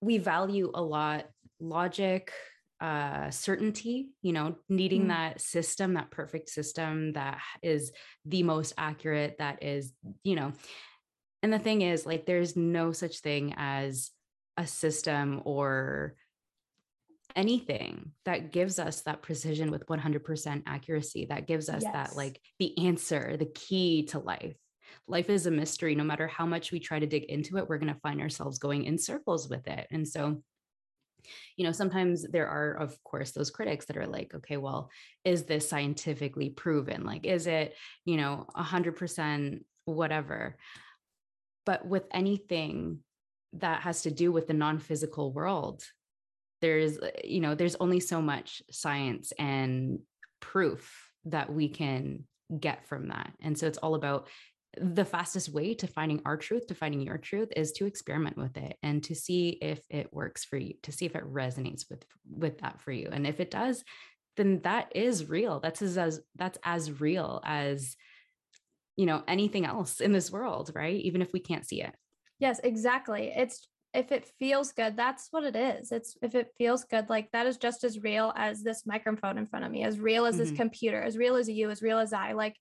[0.00, 1.26] we value a lot
[1.60, 2.32] logic,
[2.80, 5.08] uh, certainty, you know, needing mm.
[5.08, 7.92] that system, that perfect system that is
[8.24, 9.92] the most accurate, that is,
[10.24, 10.52] you know,
[11.42, 14.10] and the thing is, like, there's no such thing as
[14.56, 16.14] a system or
[17.36, 21.92] anything that gives us that precision with 100% accuracy, that gives us yes.
[21.92, 24.56] that, like, the answer, the key to life.
[25.08, 25.94] Life is a mystery.
[25.94, 28.58] No matter how much we try to dig into it, we're going to find ourselves
[28.58, 29.86] going in circles with it.
[29.90, 30.42] And so,
[31.56, 34.90] you know, sometimes there are, of course, those critics that are like, okay, well,
[35.24, 37.04] is this scientifically proven?
[37.04, 40.56] Like, is it, you know, 100% whatever?
[41.64, 42.98] But with anything
[43.54, 45.84] that has to do with the non-physical world,
[46.62, 49.98] there's, uh, you know, there's only so much science and
[50.40, 52.24] proof that we can
[52.58, 53.32] get from that.
[53.40, 54.28] And so it's all about
[54.80, 58.56] the fastest way to finding our truth, to finding your truth is to experiment with
[58.56, 62.02] it and to see if it works for you, to see if it resonates with
[62.30, 63.10] with that for you.
[63.12, 63.84] And if it does,
[64.38, 65.60] then that is real.
[65.60, 67.96] That's as, as that's as real as
[68.96, 71.94] you know anything else in this world right even if we can't see it
[72.38, 76.84] yes exactly it's if it feels good that's what it is it's if it feels
[76.84, 79.98] good like that is just as real as this microphone in front of me as
[79.98, 80.44] real as mm-hmm.
[80.44, 82.56] this computer as real as you as real as i like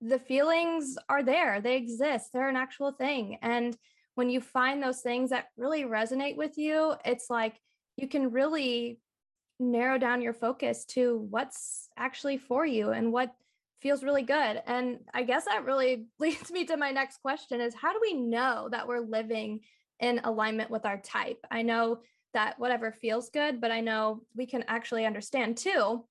[0.00, 3.76] the feelings are there they exist they're an actual thing and
[4.14, 7.58] when you find those things that really resonate with you it's like
[7.96, 8.98] you can really
[9.58, 13.34] narrow down your focus to what's actually for you and what
[13.80, 14.62] feels really good.
[14.66, 18.14] And I guess that really leads me to my next question is how do we
[18.14, 19.60] know that we're living
[20.00, 21.38] in alignment with our type?
[21.50, 22.00] I know
[22.34, 26.04] that whatever feels good, but I know we can actually understand too.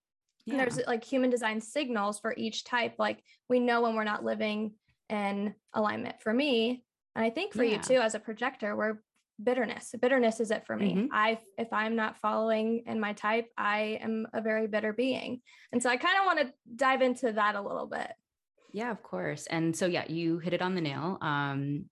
[0.45, 0.57] Yeah.
[0.57, 2.95] There's like human design signals for each type.
[2.97, 4.73] Like we know when we're not living
[5.09, 6.21] in alignment.
[6.21, 6.83] For me,
[7.15, 7.73] and I think for yeah.
[7.73, 8.99] you too, as a projector, we're
[9.41, 9.93] bitterness.
[9.99, 10.93] Bitterness is it for me.
[10.93, 11.07] Mm-hmm.
[11.11, 15.41] I if I'm not following in my type, I am a very bitter being.
[15.71, 18.11] And so I kind of want to dive into that a little bit.
[18.71, 19.47] Yeah, of course.
[19.47, 21.17] And so yeah, you hit it on the nail.
[21.21, 21.85] Um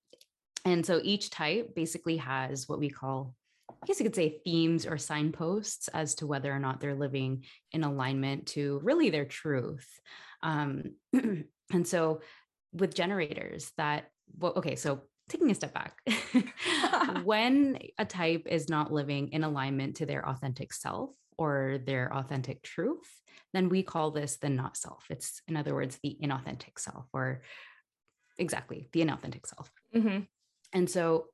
[0.67, 3.33] And so each type basically has what we call,
[3.69, 7.45] I guess you could say, themes or signposts as to whether or not they're living
[7.71, 9.87] in alignment to really their truth.
[10.43, 12.19] Um, and so
[12.73, 16.01] with generators, that, well, okay, so taking a step back,
[17.23, 22.61] when a type is not living in alignment to their authentic self or their authentic
[22.61, 23.21] truth,
[23.53, 25.05] then we call this the not self.
[25.09, 27.43] It's, in other words, the inauthentic self, or
[28.37, 29.71] exactly the inauthentic self.
[29.95, 30.23] Mm-hmm.
[30.73, 31.25] And so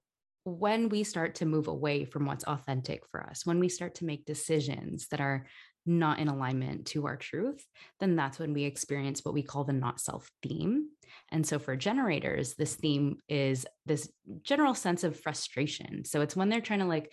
[0.45, 4.05] when we start to move away from what's authentic for us, when we start to
[4.05, 5.45] make decisions that are
[5.85, 7.65] not in alignment to our truth,
[7.99, 10.89] then that's when we experience what we call the not self theme.
[11.29, 14.09] And so for generators, this theme is this
[14.43, 16.05] general sense of frustration.
[16.05, 17.11] So it's when they're trying to like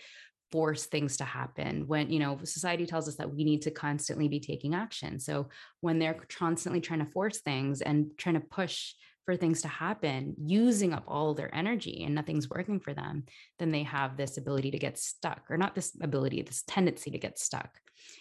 [0.51, 4.27] force things to happen when you know society tells us that we need to constantly
[4.27, 5.47] be taking action so
[5.79, 8.93] when they're constantly trying to force things and trying to push
[9.25, 13.23] for things to happen using up all their energy and nothing's working for them
[13.59, 17.17] then they have this ability to get stuck or not this ability this tendency to
[17.17, 17.69] get stuck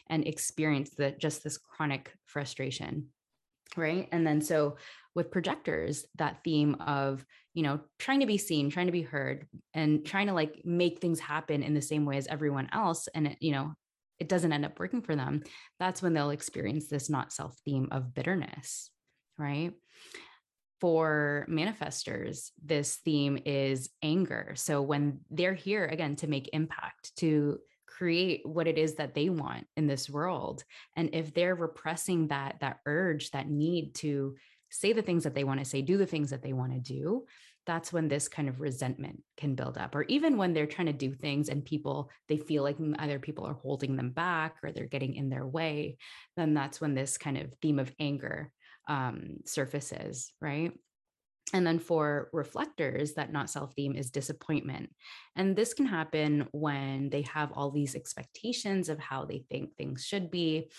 [0.09, 3.07] and experience the just this chronic frustration
[3.77, 4.09] right?
[4.13, 4.77] And then so
[5.15, 7.25] with projectors that theme of
[7.55, 11.01] you know trying to be seen trying to be heard and trying to like make
[11.01, 13.75] things happen in the same way as everyone else and it, you know
[14.21, 15.43] it doesn't end up working for them
[15.81, 18.91] that's when they'll experience this not self theme of bitterness
[19.37, 19.73] right
[20.81, 24.53] for manifestors, this theme is anger.
[24.57, 29.29] So when they're here again to make impact, to create what it is that they
[29.29, 30.65] want in this world,
[30.97, 34.37] and if they're repressing that that urge, that need to
[34.71, 36.79] say the things that they want to say, do the things that they want to
[36.79, 37.25] do,
[37.67, 39.95] that's when this kind of resentment can build up.
[39.95, 43.45] Or even when they're trying to do things and people they feel like other people
[43.47, 45.99] are holding them back or they're getting in their way,
[46.37, 48.51] then that's when this kind of theme of anger
[48.91, 50.73] um, surfaces, right?
[51.53, 54.91] And then for reflectors, that not self theme is disappointment.
[55.37, 60.05] And this can happen when they have all these expectations of how they think things
[60.05, 60.71] should be.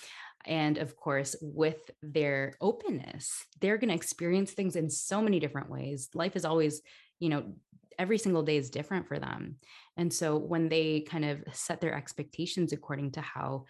[0.45, 5.69] And of course, with their openness, they're going to experience things in so many different
[5.69, 6.09] ways.
[6.13, 6.81] Life is always,
[7.19, 7.53] you know,
[7.99, 9.57] every single day is different for them.
[9.97, 13.65] And so when they kind of set their expectations according to how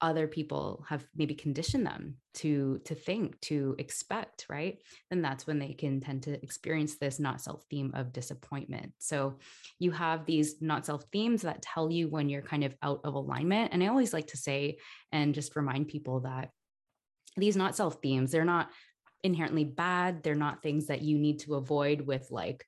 [0.00, 4.78] other people have maybe conditioned them to to think to expect right?
[5.10, 8.92] Then that's when they can tend to experience this not self theme of disappointment.
[8.98, 9.38] So
[9.78, 13.14] you have these not self themes that tell you when you're kind of out of
[13.14, 14.78] alignment and i always like to say
[15.12, 16.50] and just remind people that
[17.36, 18.70] these not self themes they're not
[19.22, 22.64] inherently bad they're not things that you need to avoid with like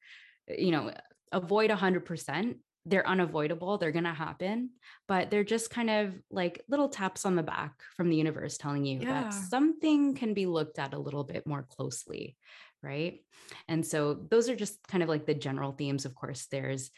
[0.48, 0.92] you know
[1.32, 2.54] avoid 100%
[2.88, 4.70] they're unavoidable, they're going to happen,
[5.06, 8.84] but they're just kind of like little taps on the back from the universe telling
[8.84, 9.24] you yeah.
[9.24, 12.36] that something can be looked at a little bit more closely.
[12.82, 13.24] Right.
[13.66, 16.04] And so those are just kind of like the general themes.
[16.04, 16.90] Of course, there's,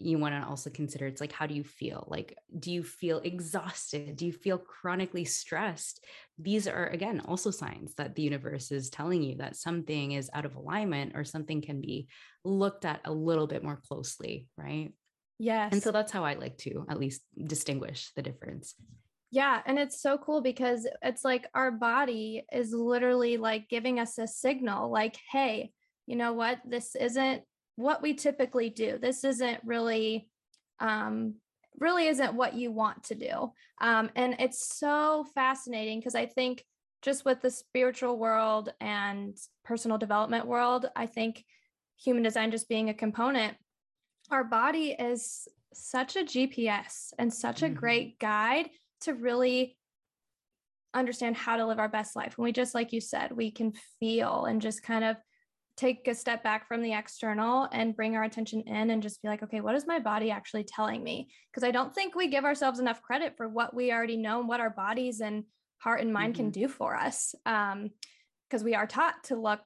[0.00, 2.06] you want to also consider it's like, how do you feel?
[2.08, 4.16] Like, do you feel exhausted?
[4.16, 6.04] Do you feel chronically stressed?
[6.38, 10.44] These are, again, also signs that the universe is telling you that something is out
[10.44, 12.08] of alignment or something can be
[12.44, 14.48] looked at a little bit more closely.
[14.56, 14.92] Right.
[15.38, 15.72] Yes.
[15.72, 18.74] And so that's how I like to at least distinguish the difference.
[19.30, 19.60] Yeah.
[19.66, 24.26] And it's so cool because it's like our body is literally like giving us a
[24.26, 25.70] signal like, hey,
[26.06, 26.58] you know what?
[26.64, 27.42] This isn't
[27.76, 28.98] what we typically do.
[29.00, 30.28] This isn't really,
[30.80, 31.34] um,
[31.78, 33.52] really isn't what you want to do.
[33.80, 36.64] Um, and it's so fascinating because I think
[37.02, 41.44] just with the spiritual world and personal development world, I think
[41.98, 43.56] human design just being a component
[44.30, 47.74] our body is such a GPS and such a mm-hmm.
[47.74, 48.68] great guide
[49.02, 49.76] to really
[50.94, 52.34] understand how to live our best life.
[52.36, 55.16] And we just, like you said, we can feel and just kind of
[55.76, 59.28] take a step back from the external and bring our attention in and just be
[59.28, 61.28] like, okay, what is my body actually telling me?
[61.52, 64.48] Because I don't think we give ourselves enough credit for what we already know and
[64.48, 65.44] what our bodies and
[65.78, 66.44] heart and mind mm-hmm.
[66.44, 67.34] can do for us.
[67.46, 67.90] Um,
[68.48, 69.60] because we are taught to look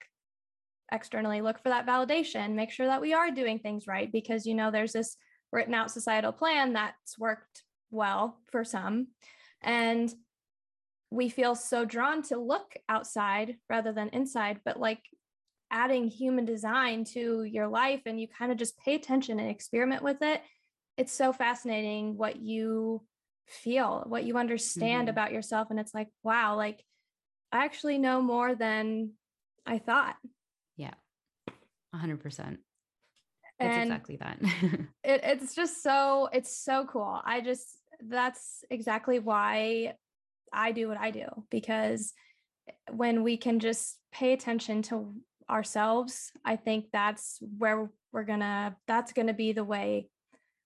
[0.92, 4.54] externally look for that validation make sure that we are doing things right because you
[4.54, 5.16] know there's this
[5.50, 9.08] written out societal plan that's worked well for some
[9.62, 10.14] and
[11.10, 15.02] we feel so drawn to look outside rather than inside but like
[15.70, 20.02] adding human design to your life and you kind of just pay attention and experiment
[20.02, 20.42] with it
[20.96, 23.02] it's so fascinating what you
[23.46, 25.10] feel what you understand mm-hmm.
[25.10, 26.82] about yourself and it's like wow like
[27.50, 29.10] i actually know more than
[29.66, 30.16] i thought.
[31.94, 32.58] 100%.
[33.60, 34.38] It's exactly that.
[35.04, 37.20] it, it's just so it's so cool.
[37.24, 37.78] I just
[38.08, 39.94] that's exactly why
[40.52, 42.12] I do what I do because
[42.90, 45.14] when we can just pay attention to
[45.50, 50.08] ourselves, I think that's where we're gonna, that's gonna be the way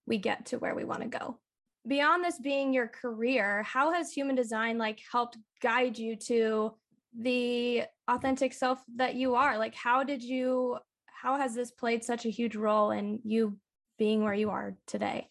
[0.07, 1.39] we get to where we want to go.
[1.87, 6.75] Beyond this being your career, how has human design like helped guide you to
[7.19, 9.57] the authentic self that you are?
[9.57, 10.79] Like, how did you,
[11.21, 13.57] how has this played such a huge role in you
[13.99, 15.29] being where you are today?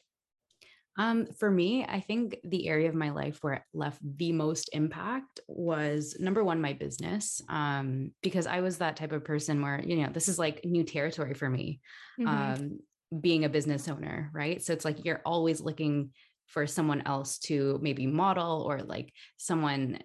[0.97, 4.69] Um, for me, I think the area of my life where it left the most
[4.71, 7.41] impact was number one, my business.
[7.49, 10.83] Um, because I was that type of person where, you know, this is like new
[10.83, 11.81] territory for me,
[12.19, 12.27] mm-hmm.
[12.27, 12.79] um,
[13.19, 14.63] being a business owner, right?
[14.63, 16.11] So it's like you're always looking
[16.47, 19.99] for someone else to maybe model or like someone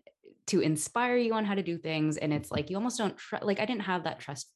[0.47, 2.17] to inspire you on how to do things.
[2.17, 4.53] And it's like you almost don't tr- like I didn't have that trust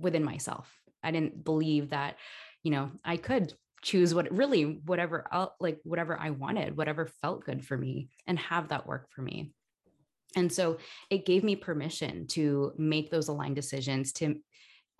[0.00, 0.72] within myself.
[1.02, 2.16] I didn't believe that,
[2.62, 5.26] you know, I could choose what really whatever
[5.58, 9.52] like whatever I wanted, whatever felt good for me and have that work for me.
[10.36, 10.78] And so
[11.08, 14.40] it gave me permission to make those aligned decisions to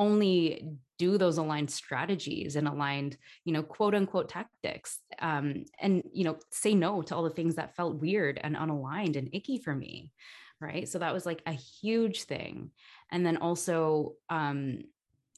[0.01, 0.67] only
[0.99, 6.39] do those aligned strategies and aligned you know quote unquote tactics um, and you know
[6.51, 10.11] say no to all the things that felt weird and unaligned and icky for me
[10.59, 12.71] right so that was like a huge thing
[13.11, 14.81] and then also um,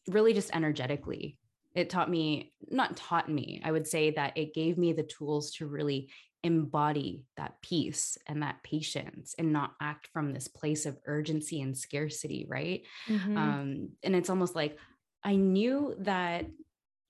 [0.08, 1.38] really just energetically
[1.74, 5.52] it taught me not taught me i would say that it gave me the tools
[5.52, 6.08] to really
[6.44, 11.78] embody that peace and that patience and not act from this place of urgency and
[11.78, 13.36] scarcity right mm-hmm.
[13.36, 14.76] um, and it's almost like
[15.22, 16.46] i knew that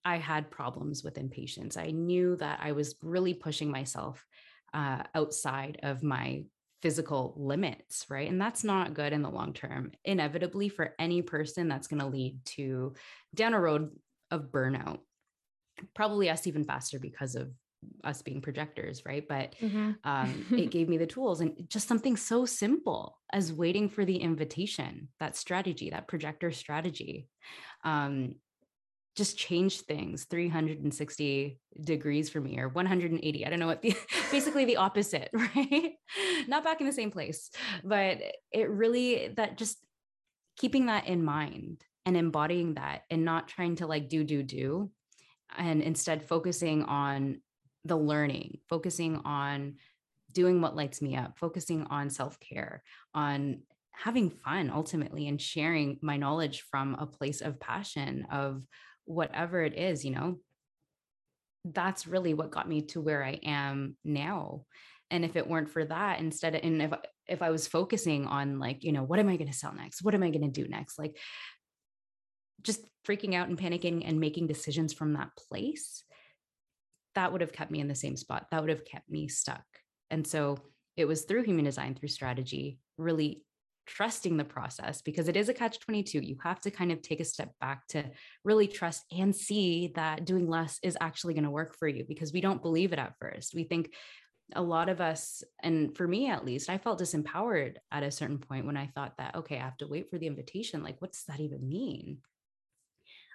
[0.04, 4.24] i had problems with impatience i knew that i was really pushing myself
[4.74, 6.42] uh, outside of my
[6.82, 8.28] physical limits right?
[8.28, 9.92] And that's not good in the long term.
[10.04, 12.94] Inevitably for any person that's going to lead to
[13.34, 13.90] down a road
[14.30, 14.98] of burnout.
[15.94, 17.50] Probably us even faster because of
[18.04, 19.26] us being projectors right?
[19.26, 19.92] But mm-hmm.
[20.04, 24.16] um, it gave me the tools and just something so simple as waiting for the
[24.16, 27.28] invitation that strategy that projector strategy.
[27.84, 28.36] Um,
[29.16, 33.94] just changed things 360 degrees for me or 180 i don't know what the
[34.30, 35.92] basically the opposite right?
[36.48, 37.50] Not back in the same place
[37.84, 38.18] but
[38.52, 39.78] it really that just
[40.56, 44.90] keeping that in mind and embodying that and not trying to like do do do
[45.56, 47.40] and instead focusing on
[47.84, 49.74] the learning focusing on
[50.32, 52.82] doing what lights me up focusing on self-care
[53.14, 53.60] on
[53.92, 58.66] having fun ultimately and sharing my knowledge from a place of passion of
[59.04, 60.38] whatever it is you know
[61.64, 64.64] that's really what got me to where i am now
[65.10, 66.92] and if it weren't for that instead of and if
[67.28, 70.02] if i was focusing on like you know what am i going to sell next
[70.02, 71.16] what am i going to do next like
[72.62, 76.04] just freaking out and panicking and making decisions from that place,
[77.14, 78.46] that would have kept me in the same spot.
[78.50, 79.64] That would have kept me stuck.
[80.10, 80.58] And so
[80.96, 83.42] it was through human design, through strategy, really
[83.86, 86.20] trusting the process because it is a catch 22.
[86.20, 88.04] You have to kind of take a step back to
[88.44, 92.32] really trust and see that doing less is actually going to work for you because
[92.32, 93.54] we don't believe it at first.
[93.54, 93.92] We think
[94.54, 98.38] a lot of us, and for me at least, I felt disempowered at a certain
[98.38, 100.82] point when I thought that, okay, I have to wait for the invitation.
[100.82, 102.18] Like, what does that even mean?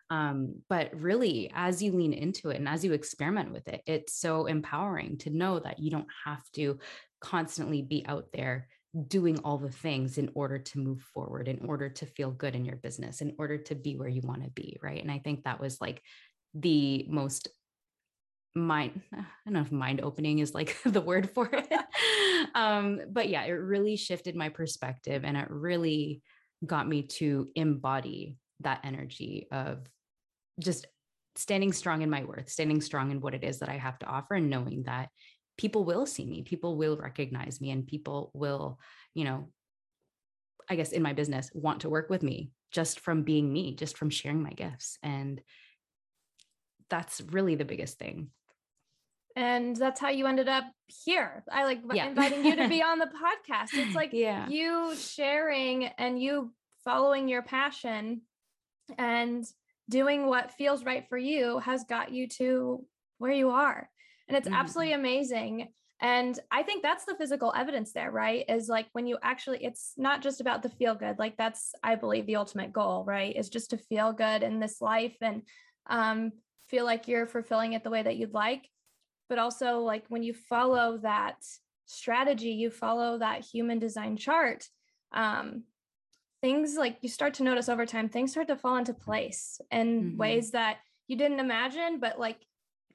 [0.09, 4.13] Um, but really, as you lean into it and as you experiment with it, it's
[4.13, 6.79] so empowering to know that you don't have to
[7.19, 8.67] constantly be out there
[9.07, 12.65] doing all the things in order to move forward, in order to feel good in
[12.65, 14.77] your business, in order to be where you want to be.
[14.81, 15.01] Right.
[15.01, 16.01] And I think that was like
[16.53, 17.49] the most
[18.55, 21.67] mind i don't know if mind opening is like the word for it
[22.55, 26.23] um but yeah it really shifted my perspective and it really
[26.65, 29.85] got me to embody that energy of
[30.59, 30.87] just
[31.35, 34.05] standing strong in my worth, standing strong in what it is that I have to
[34.05, 35.09] offer, and knowing that
[35.57, 38.79] people will see me, people will recognize me, and people will,
[39.13, 39.49] you know,
[40.69, 43.97] I guess in my business, want to work with me just from being me, just
[43.97, 44.97] from sharing my gifts.
[45.01, 45.41] And
[46.89, 48.29] that's really the biggest thing.
[49.35, 51.43] And that's how you ended up here.
[51.51, 52.07] I like yeah.
[52.07, 53.67] inviting you to be on the podcast.
[53.73, 54.47] It's like yeah.
[54.49, 56.53] you sharing and you
[56.83, 58.21] following your passion
[58.97, 59.45] and
[59.89, 62.83] doing what feels right for you has got you to
[63.19, 63.89] where you are.
[64.27, 64.55] And it's mm-hmm.
[64.55, 65.69] absolutely amazing.
[65.99, 68.45] And I think that's the physical evidence there, right?
[68.47, 71.17] Is like when you actually, it's not just about the feel good.
[71.17, 73.35] Like that's, I believe, the ultimate goal, right?
[73.35, 75.41] Is just to feel good in this life and
[75.89, 76.33] um,
[76.67, 78.69] feel like you're fulfilling it the way that you'd like.
[79.29, 81.37] But also, like when you follow that
[81.85, 84.65] strategy, you follow that human design chart,
[85.11, 85.63] um,
[86.41, 90.01] things like you start to notice over time things start to fall into place in
[90.01, 90.17] mm-hmm.
[90.17, 92.37] ways that you didn't imagine but like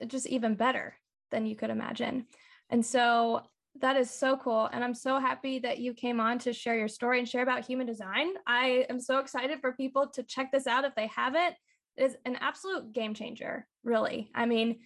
[0.07, 0.95] just even better
[1.33, 2.27] than you could imagine
[2.71, 3.43] and so
[3.81, 4.69] That is so cool.
[4.71, 7.65] And I'm so happy that you came on to share your story and share about
[7.65, 8.29] human design.
[8.47, 11.55] I am so excited for people to check this out if they haven't.
[11.97, 14.31] It is an absolute game changer, really.
[14.35, 14.81] I mean,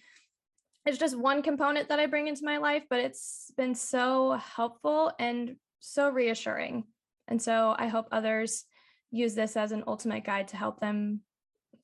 [0.85, 5.11] it's just one component that I bring into my life, but it's been so helpful
[5.19, 6.85] and so reassuring.
[7.27, 8.63] And so I hope others
[9.11, 11.23] use this as an ultimate guide to help them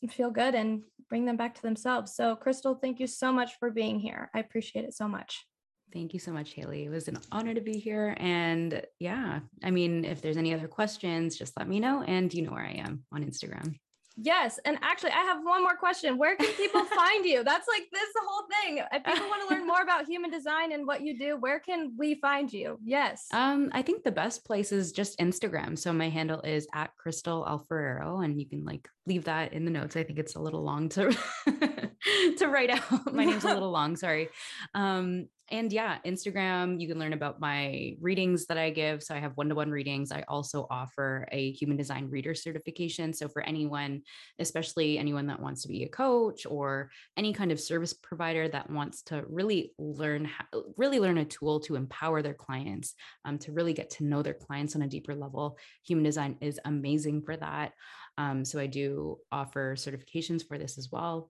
[0.07, 2.15] feel good and bring them back to themselves.
[2.15, 4.29] So, Crystal, thank you so much for being here.
[4.33, 5.45] I appreciate it so much.
[5.93, 6.85] Thank you so much, Haley.
[6.85, 8.15] It was an honor to be here.
[8.17, 12.01] And yeah, I mean, if there's any other questions, just let me know.
[12.01, 13.75] And you know where I am on Instagram.
[14.15, 14.59] Yes.
[14.65, 16.17] And actually, I have one more question.
[16.17, 17.43] Where can people find you?
[17.43, 18.83] That's like this the whole thing.
[18.91, 21.93] If people want to learn more about human design and what you do, where can
[21.97, 22.77] we find you?
[22.83, 23.27] Yes.
[23.33, 25.77] Um, I think the best place is just Instagram.
[25.77, 29.71] So my handle is at Crystal Alferrero, and you can like leave that in the
[29.71, 29.95] notes.
[29.95, 31.17] I think it's a little long to
[32.37, 33.13] to write out.
[33.13, 34.29] My name's a little long, sorry.
[34.73, 39.03] Um, and yeah, Instagram, you can learn about my readings that I give.
[39.03, 40.11] So I have one to one readings.
[40.11, 43.13] I also offer a human design reader certification.
[43.13, 44.01] So for anyone,
[44.39, 48.69] especially anyone that wants to be a coach or any kind of service provider that
[48.69, 50.45] wants to really learn, how,
[50.77, 52.95] really learn a tool to empower their clients,
[53.25, 56.59] um, to really get to know their clients on a deeper level, human design is
[56.65, 57.73] amazing for that.
[58.17, 61.29] Um, so I do offer certifications for this as well.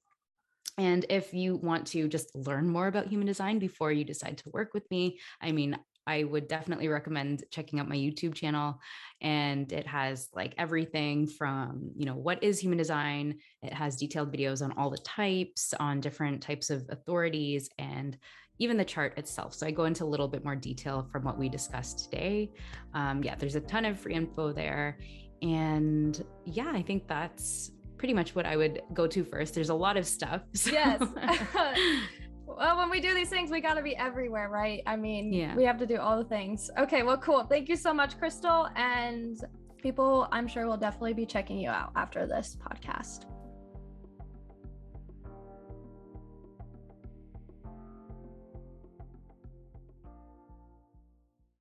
[0.78, 4.50] And if you want to just learn more about human design before you decide to
[4.50, 8.80] work with me, I mean, I would definitely recommend checking out my YouTube channel.
[9.22, 13.40] And it has like everything from, you know, what is human design?
[13.62, 18.18] It has detailed videos on all the types, on different types of authorities, and
[18.60, 19.54] even the chart itself.
[19.54, 22.52] So I go into a little bit more detail from what we discussed today.
[22.94, 25.00] Um, yeah, there's a ton of free info there.
[25.42, 27.72] And yeah, I think that's
[28.04, 29.56] pretty much what I would go to first.
[29.56, 30.42] There's a lot of stuff.
[30.56, 30.72] So.
[30.72, 31.00] Yes.
[32.46, 34.82] well, when we do these things, we got to be everywhere, right?
[34.86, 35.56] I mean, yeah.
[35.56, 36.70] we have to do all the things.
[36.78, 37.46] Okay, well, cool.
[37.46, 38.68] Thank you so much, Crystal.
[38.76, 39.38] And
[39.82, 43.24] people, I'm sure, will definitely be checking you out after this podcast.